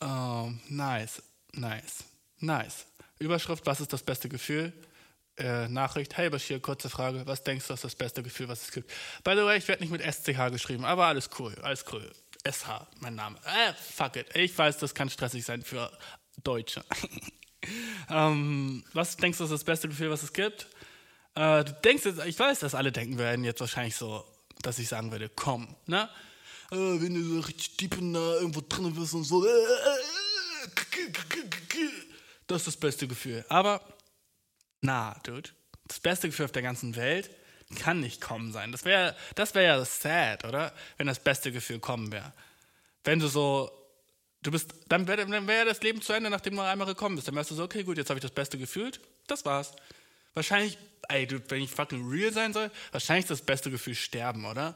[0.00, 1.22] ähm, nice,
[1.52, 2.04] nice,
[2.38, 2.86] nice.
[3.18, 4.72] Überschrift, was ist das beste Gefühl?
[5.38, 6.16] äh, Nachricht.
[6.16, 7.26] Hey Bashir, kurze Frage.
[7.26, 8.90] Was denkst du, ist das beste Gefühl, was es gibt?
[9.22, 12.10] By the way, ich werde nicht mit SCH geschrieben, aber alles cool, alles cool.
[12.48, 13.38] SH, mein Name.
[13.44, 14.34] Äh, fuck it.
[14.34, 15.90] Ich weiß, das kann stressig sein für
[16.42, 16.84] Deutsche.
[18.10, 20.68] ähm, was denkst du, ist das beste Gefühl, was es gibt?
[21.34, 24.24] Äh, du denkst jetzt, ich weiß, dass alle denken werden jetzt wahrscheinlich so,
[24.62, 26.08] dass ich sagen würde, komm, ne?
[26.70, 29.44] Äh, wenn du so richtig deep in da irgendwo drin bist und so.
[29.44, 29.98] Äh, äh,
[32.46, 33.44] das ist das beste Gefühl.
[33.48, 33.80] Aber
[34.80, 35.50] na, Dude,
[35.86, 37.30] das beste Gefühl auf der ganzen Welt
[37.80, 38.72] kann nicht kommen sein.
[38.72, 40.72] Das wäre das wär ja sad, oder?
[40.96, 42.32] Wenn das beste Gefühl kommen wäre.
[43.04, 43.70] Wenn du so,
[44.46, 47.28] du bist, dann wäre wär das Leben zu Ende, nachdem du einmal gekommen bist.
[47.28, 49.72] Dann wärst du so, okay, gut, jetzt habe ich das Beste gefühlt, das war's.
[50.34, 50.78] Wahrscheinlich,
[51.08, 54.74] ey, du, wenn ich fucking real sein soll, wahrscheinlich ist das beste Gefühl sterben, oder?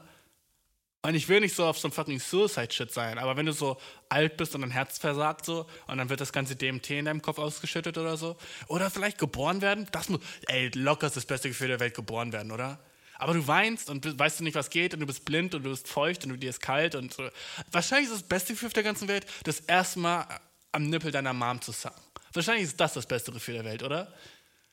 [1.03, 3.77] Und ich will nicht so auf so einem fucking Suicide-Shit sein, aber wenn du so
[4.09, 7.23] alt bist und dein Herz versagt so und dann wird das ganze DMT in deinem
[7.23, 8.37] Kopf ausgeschüttet oder so.
[8.67, 12.33] Oder vielleicht geboren werden, das muss, ey, locker ist das beste Gefühl der Welt, geboren
[12.33, 12.79] werden, oder?
[13.21, 15.69] Aber du weinst und weißt du nicht, was geht und du bist blind und du
[15.69, 17.29] bist feucht und dir ist kalt und so.
[17.71, 20.25] Wahrscheinlich ist das beste Gefühl auf der ganzen Welt, das erste Mal
[20.71, 22.01] am Nippel deiner Mom zu sagen.
[22.33, 24.11] Wahrscheinlich ist das das beste Gefühl der Welt, oder?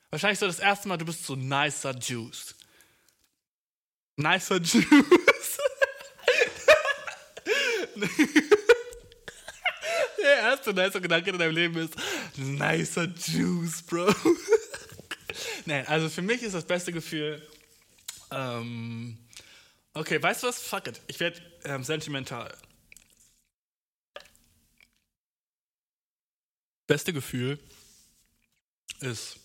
[0.09, 2.55] Wahrscheinlich so das erste Mal, du bist so nicer Juice.
[4.17, 5.59] Nicer Juice.
[10.23, 11.95] Der erste nicer Gedanke in deinem Leben ist
[12.39, 14.11] nicer Juice, Bro.
[15.67, 17.47] Nein, also für mich ist das beste Gefühl.
[18.31, 19.19] Ähm,
[19.95, 20.61] okay, weißt du was?
[20.61, 21.01] Fuck it.
[21.07, 22.57] Ich werde ähm, sentimental.
[26.87, 27.59] Beste Gefühl
[29.01, 29.39] ist,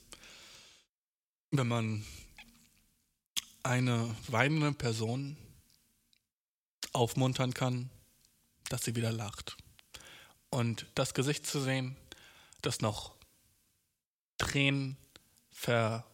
[1.52, 2.06] wenn man
[3.64, 5.38] eine weinende Person
[6.94, 7.90] aufmuntern kann,
[8.70, 9.58] dass sie wieder lacht.
[10.50, 11.98] Und das Gesicht zu sehen,
[12.62, 13.16] das noch
[14.38, 14.98] Tränen
[15.52, 16.06] ver.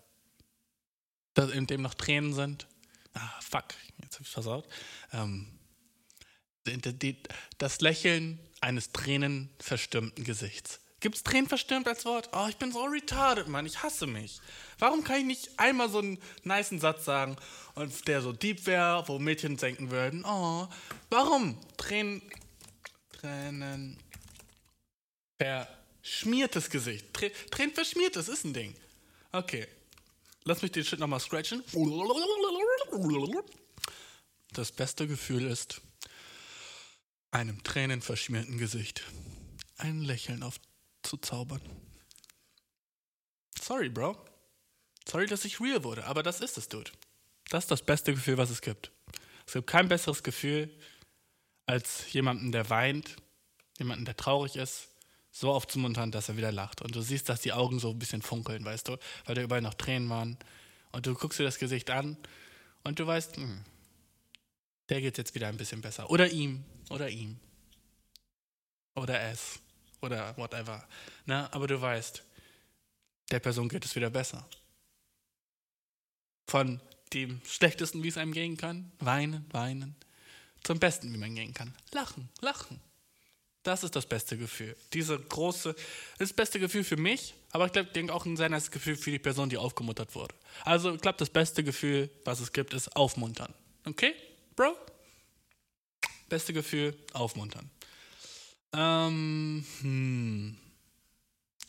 [1.37, 2.67] In dem noch Tränen sind.
[3.13, 3.65] Ah, fuck,
[4.01, 4.67] jetzt hab ich versaut.
[5.13, 5.47] Ähm,
[7.57, 10.79] das Lächeln eines tränenverstürmten Gesichts.
[10.99, 12.29] Gibt es tränenverstürmt als Wort?
[12.33, 13.65] Oh, ich bin so retarded, Mann.
[13.65, 14.41] Ich hasse mich.
[14.79, 17.37] Warum kann ich nicht einmal so einen niceen Satz sagen
[17.75, 20.67] und der so deep wäre, wo Mädchen denken würden, oh,
[21.09, 21.57] warum?
[21.77, 22.21] Tränen,
[23.13, 23.97] Tränen,
[25.37, 27.05] verschmiertes Gesicht.
[27.13, 28.75] Tränen verschmiertes ist ein Ding.
[29.31, 29.67] Okay.
[30.49, 31.63] Lass mich den Shit nochmal scratchen.
[34.51, 35.79] Das beste Gefühl ist,
[37.29, 39.03] einem tränenverschmierten Gesicht
[39.77, 41.61] ein Lächeln aufzuzaubern.
[43.61, 44.17] Sorry, Bro.
[45.07, 46.89] Sorry, dass ich real wurde, aber das ist es, Dude.
[47.51, 48.91] Das ist das beste Gefühl, was es gibt.
[49.45, 50.75] Es gibt kein besseres Gefühl,
[51.67, 53.17] als jemanden, der weint,
[53.77, 54.88] jemanden, der traurig ist,
[55.39, 56.81] so aufzumuntern, dass er wieder lacht.
[56.81, 59.61] Und du siehst, dass die Augen so ein bisschen funkeln, weißt du, weil da überall
[59.61, 60.37] noch Tränen waren.
[60.91, 62.17] Und du guckst dir das Gesicht an
[62.83, 63.63] und du weißt, hm,
[64.89, 66.09] der geht jetzt wieder ein bisschen besser.
[66.09, 67.39] Oder ihm, oder ihm.
[68.95, 69.59] Oder es.
[70.01, 70.85] Oder whatever.
[71.25, 72.21] Na, aber du weißt,
[73.31, 74.45] der Person geht es wieder besser.
[76.49, 76.81] Von
[77.13, 79.95] dem Schlechtesten, wie es einem gehen kann, weinen, weinen,
[80.63, 82.81] zum Besten, wie man gehen kann, lachen, lachen.
[83.63, 84.75] Das ist das beste Gefühl.
[84.93, 85.75] Diese große,
[86.17, 89.11] das beste Gefühl für mich, aber ich glaube, denke auch ein sehr nice Gefühl für
[89.11, 90.33] die Person, die aufgemuntert wurde.
[90.63, 93.53] Also, ich glaube, das beste Gefühl, was es gibt, ist aufmuntern.
[93.85, 94.13] Okay,
[94.55, 94.75] Bro?
[96.29, 97.69] Beste Gefühl, aufmuntern.
[98.71, 100.57] Ähm, hm.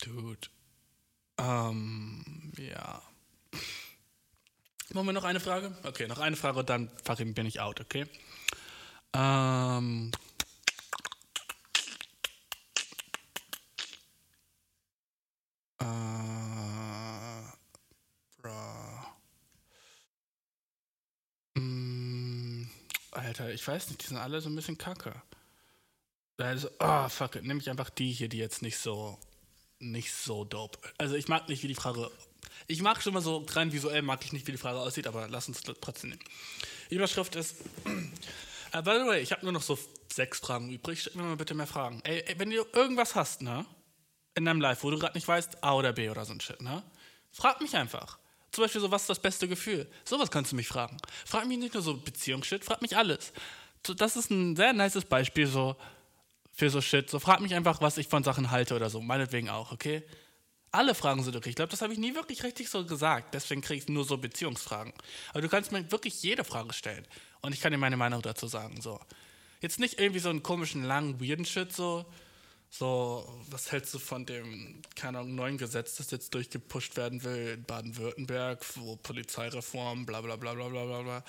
[0.04, 0.48] Dude.
[1.38, 3.02] Ähm, ja.
[4.92, 5.76] Machen wir noch eine Frage?
[5.82, 6.90] Okay, noch eine Frage und dann
[7.34, 8.06] bin ich out, okay?
[9.12, 10.12] Ähm.
[15.80, 15.84] Äh.
[18.40, 19.16] Bra.
[21.54, 22.64] Mm,
[23.12, 25.14] Alter, ich weiß nicht, die sind alle so ein bisschen kacke.
[26.38, 29.18] Also, oh, fuck it, nehme ich einfach die hier, die jetzt nicht so,
[29.78, 30.78] nicht so dope.
[30.96, 32.10] Also ich mag nicht, wie die Frage
[32.70, 35.28] ich mag schon mal so rein visuell, mag ich nicht, wie die Frage aussieht, aber
[35.28, 36.22] lass uns trotzdem nehmen.
[36.90, 37.56] Die Überschrift ist,
[37.86, 39.78] uh, by the way, ich habe nur noch so
[40.12, 41.00] sechs Fragen übrig.
[41.00, 42.00] Stell mir mal bitte mehr Fragen.
[42.04, 43.64] Ey, ey, wenn du irgendwas hast, ne,
[44.34, 46.60] in deinem Live, wo du gerade nicht weißt, A oder B oder so ein Shit,
[46.62, 46.82] ne,
[47.30, 48.18] frag mich einfach.
[48.52, 49.88] Zum Beispiel so, was ist das beste Gefühl?
[50.04, 50.96] Sowas kannst du mich fragen.
[51.24, 53.32] Frag mich nicht nur so Beziehungsshit, frag mich alles.
[53.96, 55.76] Das ist ein sehr nices Beispiel so
[56.52, 57.08] für so Shit.
[57.08, 59.00] So frag mich einfach, was ich von Sachen halte oder so.
[59.00, 60.02] Meinetwegen auch, okay?
[60.72, 61.50] Alle Fragen sind okay.
[61.50, 63.34] Ich glaube, das habe ich nie wirklich richtig so gesagt.
[63.34, 64.92] Deswegen kriege ich nur so Beziehungsfragen.
[65.30, 67.06] Aber du kannst mir wirklich jede Frage stellen.
[67.40, 68.80] Und ich kann dir meine Meinung dazu sagen.
[68.80, 69.00] So.
[69.60, 72.04] Jetzt nicht irgendwie so einen komischen, langen, weirden Shit so.
[72.72, 77.54] So, was hältst du von dem, keine Ahnung, neuen Gesetz, das jetzt durchgepusht werden will
[77.54, 81.24] in Baden-Württemberg, wo Polizeireform, bla bla bla bla bla bla bla.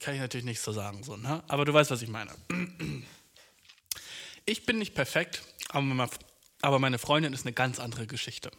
[0.00, 1.42] Kann ich natürlich nicht so sagen, so, ne?
[1.48, 2.30] Aber du weißt, was ich meine.
[4.44, 8.50] Ich bin nicht perfekt, aber meine Freundin ist eine ganz andere Geschichte.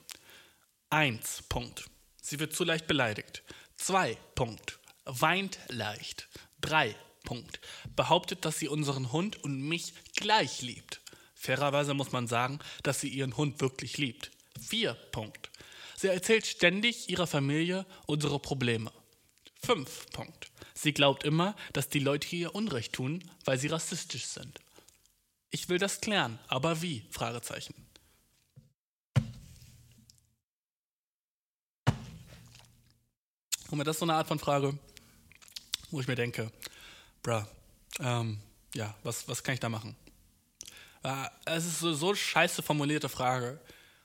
[0.90, 1.86] Eins, Punkt.
[2.22, 3.44] Sie wird zu leicht beleidigt.
[3.78, 4.80] Zwei, Punkt.
[5.06, 6.28] Weint leicht.
[6.60, 7.62] Drei, Punkt.
[7.96, 11.00] Behauptet, dass sie unseren Hund und mich gleich liebt.
[11.40, 14.32] Fairerweise muss man sagen, dass sie ihren Hund wirklich liebt.
[14.60, 15.52] Vier, Punkt.
[15.96, 18.92] Sie erzählt ständig ihrer Familie unsere Probleme.
[19.64, 20.52] Fünf, Punkt.
[20.74, 24.60] Sie glaubt immer, dass die Leute ihr Unrecht tun, weil sie rassistisch sind.
[25.52, 27.06] Ich will das klären, aber wie?
[27.12, 27.74] Fragezeichen.
[33.70, 34.78] Und das ist so eine Art von Frage,
[35.92, 36.52] wo ich mir denke,
[37.22, 37.44] bruh,
[38.00, 38.40] ähm,
[38.74, 39.96] ja, was, was kann ich da machen?
[41.04, 43.60] Äh, es ist so, so scheiße formulierte Frage,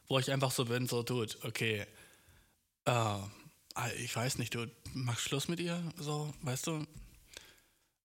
[0.08, 1.86] wo ich einfach so bin, so, dude, okay,
[2.84, 3.16] äh,
[3.98, 6.86] ich weiß nicht, du machst Schluss mit ihr, so, weißt du?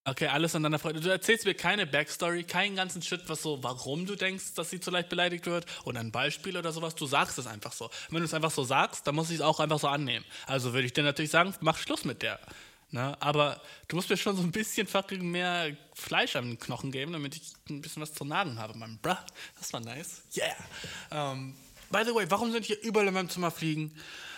[0.05, 1.01] Okay, alles an deiner Freude.
[1.01, 4.79] Du erzählst mir keine Backstory, keinen ganzen Shit, was so, warum du denkst, dass sie
[4.79, 6.95] zu leicht beleidigt wird oder ein Beispiel oder sowas.
[6.95, 7.89] Du sagst es einfach so.
[8.09, 10.23] wenn du es einfach so sagst, dann muss ich es auch einfach so annehmen.
[10.45, 12.39] Also würde ich dir natürlich sagen, mach Schluss mit der.
[12.91, 13.15] Ne?
[13.21, 17.35] Aber du musst mir schon so ein bisschen fucking mehr Fleisch am Knochen geben, damit
[17.35, 18.77] ich ein bisschen was zu nagen habe.
[18.77, 19.15] Mein Bruh,
[19.59, 20.21] das war nice.
[20.35, 20.55] Yeah.
[21.11, 21.55] Um, ähm,
[21.89, 23.91] by the way, warum sind hier überall in meinem Zimmer Fliegen?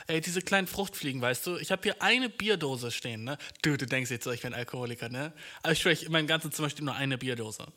[0.09, 3.37] ey, diese kleinen Fruchtfliegen, weißt du, ich habe hier eine Bierdose stehen, ne?
[3.61, 5.31] Du, du denkst jetzt ich bin Alkoholiker, ne?
[5.61, 7.67] Aber ich schwöre, in meinem ganzen Zimmer steht nur eine Bierdose.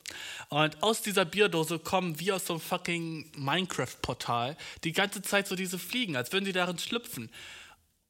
[0.49, 5.57] Und aus dieser Bierdose kommen wie aus so einem fucking Minecraft-Portal die ganze Zeit so
[5.57, 7.31] diese Fliegen, als würden sie darin schlüpfen.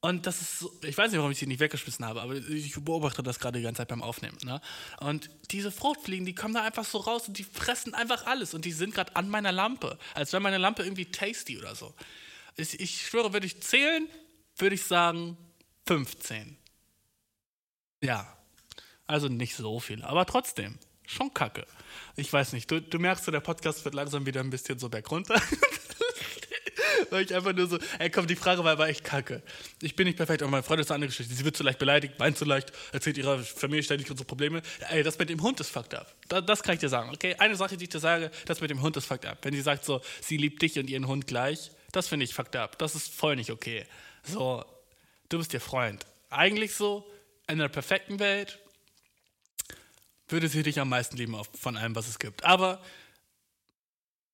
[0.05, 2.75] Und das ist so, ich weiß nicht, warum ich sie nicht weggeschmissen habe, aber ich
[2.75, 4.37] beobachte das gerade die ganze Zeit beim Aufnehmen.
[4.43, 4.61] Ne?
[4.99, 8.53] Und diese Fruchtfliegen, die kommen da einfach so raus und die fressen einfach alles.
[8.53, 11.95] Und die sind gerade an meiner Lampe, als wäre meine Lampe irgendwie tasty oder so.
[12.57, 14.09] Ich, ich schwöre, würde ich zählen,
[14.57, 15.37] würde ich sagen
[15.87, 16.57] 15.
[18.03, 18.37] Ja,
[19.07, 21.65] also nicht so viel, aber trotzdem, schon kacke.
[22.17, 25.41] Ich weiß nicht, du, du merkst, der Podcast wird langsam wieder ein bisschen so bergunter.
[27.11, 29.43] Weil ich einfach nur so, ey komm, die Frage war aber echt kacke.
[29.81, 31.35] Ich bin nicht perfekt, aber meine Freundin ist eine andere Geschichte.
[31.35, 34.63] Sie wird zu leicht beleidigt, weint zu leicht, erzählt ihrer Familie ständig unsere Probleme.
[34.91, 36.15] Ey, das mit dem Hund ist fucked up.
[36.29, 37.35] Das kann ich dir sagen, okay?
[37.39, 39.39] Eine Sache, die ich dir sage, das mit dem Hund ist fucked up.
[39.43, 42.57] Wenn sie sagt so, sie liebt dich und ihren Hund gleich, das finde ich fucked
[42.57, 42.79] up.
[42.79, 43.87] Das ist voll nicht okay.
[44.23, 44.65] So,
[45.29, 46.07] du bist ihr Freund.
[46.31, 47.07] Eigentlich so,
[47.49, 48.59] in einer perfekten Welt
[50.29, 52.45] würde sie dich am meisten lieben von allem, was es gibt.
[52.45, 52.83] Aber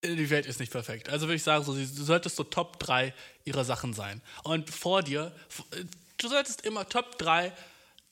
[0.05, 1.09] die Welt ist nicht perfekt.
[1.09, 3.13] Also würde ich sagen, so, du solltest so Top 3
[3.45, 4.21] ihrer Sachen sein.
[4.45, 5.33] Und vor dir,
[6.19, 7.53] du solltest immer Top 3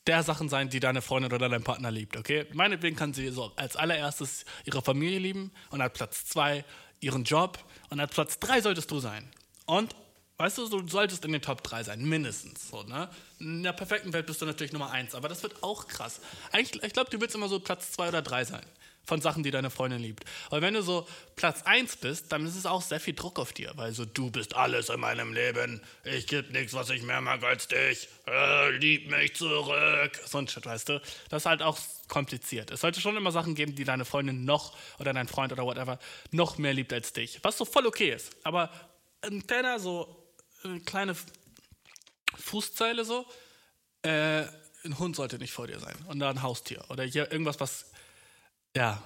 [0.07, 2.47] der Sachen sein, die deine Freundin oder dein Partner liebt, okay?
[2.53, 6.64] Meinetwegen kann sie so als allererstes ihre Familie lieben und als Platz 2
[7.01, 7.59] ihren Job
[7.91, 9.28] und als Platz 3 solltest du sein.
[9.66, 9.95] Und
[10.39, 12.68] Weißt du, du solltest in den Top 3 sein, mindestens.
[12.68, 13.09] So, ne?
[13.39, 16.20] In der perfekten Welt bist du natürlich Nummer 1, aber das wird auch krass.
[16.53, 18.66] Eigentlich, ich glaube, du willst immer so Platz 2 oder 3 sein
[19.07, 20.24] von Sachen, die deine Freundin liebt.
[20.50, 23.52] Aber wenn du so Platz 1 bist, dann ist es auch sehr viel Druck auf
[23.52, 27.20] dir, weil so du bist alles in meinem Leben, ich gebe nichts, was ich mehr
[27.20, 30.20] mag als dich, äh, lieb mich zurück.
[30.26, 31.00] So ein Shit, weißt du?
[31.28, 31.78] Das ist halt auch
[32.09, 32.70] kompliziert.
[32.70, 35.98] Es sollte schon immer Sachen geben, die deine Freundin noch oder dein Freund oder whatever
[36.32, 37.38] noch mehr liebt als dich.
[37.42, 38.36] Was so voll okay ist.
[38.42, 38.70] Aber
[39.22, 40.24] ein kleiner so
[40.64, 41.16] eine kleine
[42.36, 43.26] Fußzeile so.
[44.02, 44.44] Äh,
[44.84, 45.96] ein Hund sollte nicht vor dir sein.
[46.07, 46.84] Und da ein Haustier.
[46.88, 47.86] Oder hier irgendwas, was.
[48.77, 49.03] Ja.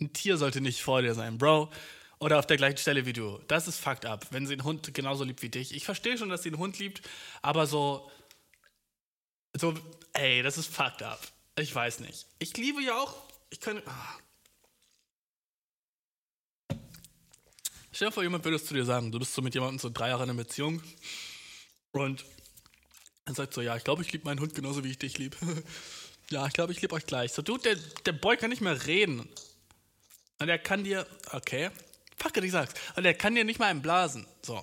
[0.00, 1.72] Ein Tier sollte nicht vor dir sein, Bro.
[2.18, 3.38] Oder auf der gleichen Stelle wie du.
[3.48, 4.26] Das ist fucked up.
[4.30, 5.74] Wenn sie einen Hund genauso liebt wie dich.
[5.74, 7.00] Ich verstehe schon, dass sie einen Hund liebt,
[7.40, 8.10] aber so.
[9.58, 9.72] So,
[10.12, 11.26] ey, das ist fucked up.
[11.58, 12.26] Ich weiß nicht.
[12.38, 13.14] Ich liebe ja auch.
[13.48, 13.82] Ich könnte.
[13.86, 14.18] Ah.
[17.92, 19.88] Stell dir vor, jemand würde es zu dir sagen, du bist so mit jemandem so
[19.88, 20.82] drei Jahre in einer Beziehung
[21.92, 22.26] und
[23.24, 25.34] er sagt so, ja, ich glaube, ich liebe meinen Hund genauso, wie ich dich liebe.
[26.30, 27.32] ja, ich glaube, ich liebe euch gleich.
[27.32, 29.28] So, du, der, der Boy kann nicht mehr reden.
[30.38, 31.70] Und er kann dir, okay,
[32.16, 32.74] fuck it, ich sag's.
[32.96, 34.26] Und er kann dir nicht mal einen blasen.
[34.42, 34.62] So.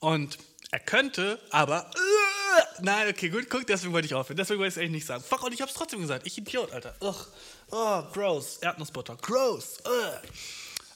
[0.00, 0.38] Und
[0.70, 4.36] er könnte, aber, uh, nein, okay, gut, guck, deswegen wollte ich aufhören.
[4.36, 5.24] Deswegen wollte ich es echt nicht sagen.
[5.24, 6.26] Fuck, und ich hab's trotzdem gesagt.
[6.26, 6.94] Ich Idiot, Alter.
[7.00, 7.26] Ugh.
[7.70, 8.58] Oh, gross.
[8.58, 9.16] Erdnussbutter.
[9.16, 9.78] Gross.
[9.86, 10.20] Ugh.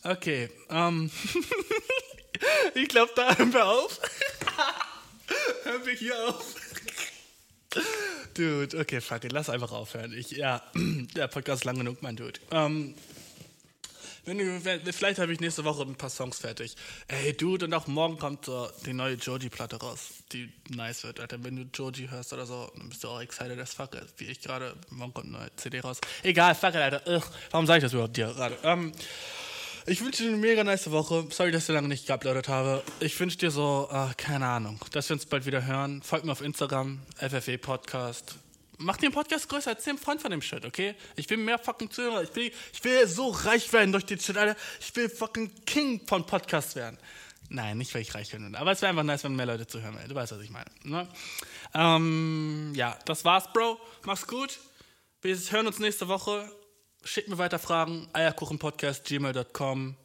[0.05, 1.11] Okay, ähm.
[2.75, 4.01] ich glaube, da hören wir auf.
[5.65, 6.55] hören wir hier auf.
[8.35, 10.13] Dude, okay, fuck it, lass einfach aufhören.
[10.17, 10.63] Ich, ja,
[11.17, 12.41] der Podcast ist lang genug, mein Dude.
[12.51, 12.95] Ähm,
[14.25, 14.61] wenn du,
[14.93, 16.77] vielleicht habe ich nächste Woche ein paar Songs fertig.
[17.09, 21.43] Ey, Dude, und auch morgen kommt so die neue Joji-Platte raus, die nice wird, Alter.
[21.43, 24.41] Wenn du Joji hörst oder so, dann bist du auch excited as fuck, wie ich
[24.41, 24.77] gerade.
[24.91, 26.01] Morgen kommt eine neue CD raus.
[26.23, 27.03] Egal, fuck it, Alter.
[27.07, 28.57] Ugh, warum sage ich das überhaupt dir gerade?
[28.63, 28.93] Ähm,
[29.87, 31.27] ich wünsche dir eine mega nice Woche.
[31.31, 32.83] Sorry, dass ich so lange nicht geuploadet habe.
[33.01, 36.03] Ich wünsche dir so, äh, keine Ahnung, dass wir uns bald wieder hören.
[36.03, 38.37] Folgt mir auf Instagram, FFE Podcast.
[38.79, 40.95] Mach den Podcast größer, erzähl einem Freund von dem Shit, okay?
[41.17, 42.23] Ich will mehr fucking Zuhörer.
[42.23, 44.57] Ich will, ich will so reich werden durch den Shit, Alter.
[44.81, 46.99] Ich will fucking King von Podcasts werden.
[47.49, 48.55] Nein, nicht, weil ich reich bin.
[48.55, 49.99] Aber es wäre einfach nice, wenn mehr Leute zuhören.
[49.99, 50.09] Ey.
[50.09, 50.71] Du weißt, was ich meine.
[50.85, 51.07] Ne?
[51.75, 53.79] Ähm, ja, das war's, Bro.
[54.05, 54.59] Mach's gut.
[55.21, 56.51] Wir hören uns nächste Woche.
[57.05, 58.09] Schick mir weiter Fragen.
[58.13, 59.97] Eierkuchenpodcast.gmail.com.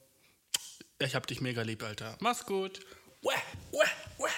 [1.00, 2.18] Ich hab dich mega lieb, Alter.
[2.20, 2.80] Mach's gut.
[3.24, 3.34] Uah,
[3.72, 3.86] uah,
[4.18, 4.30] uah.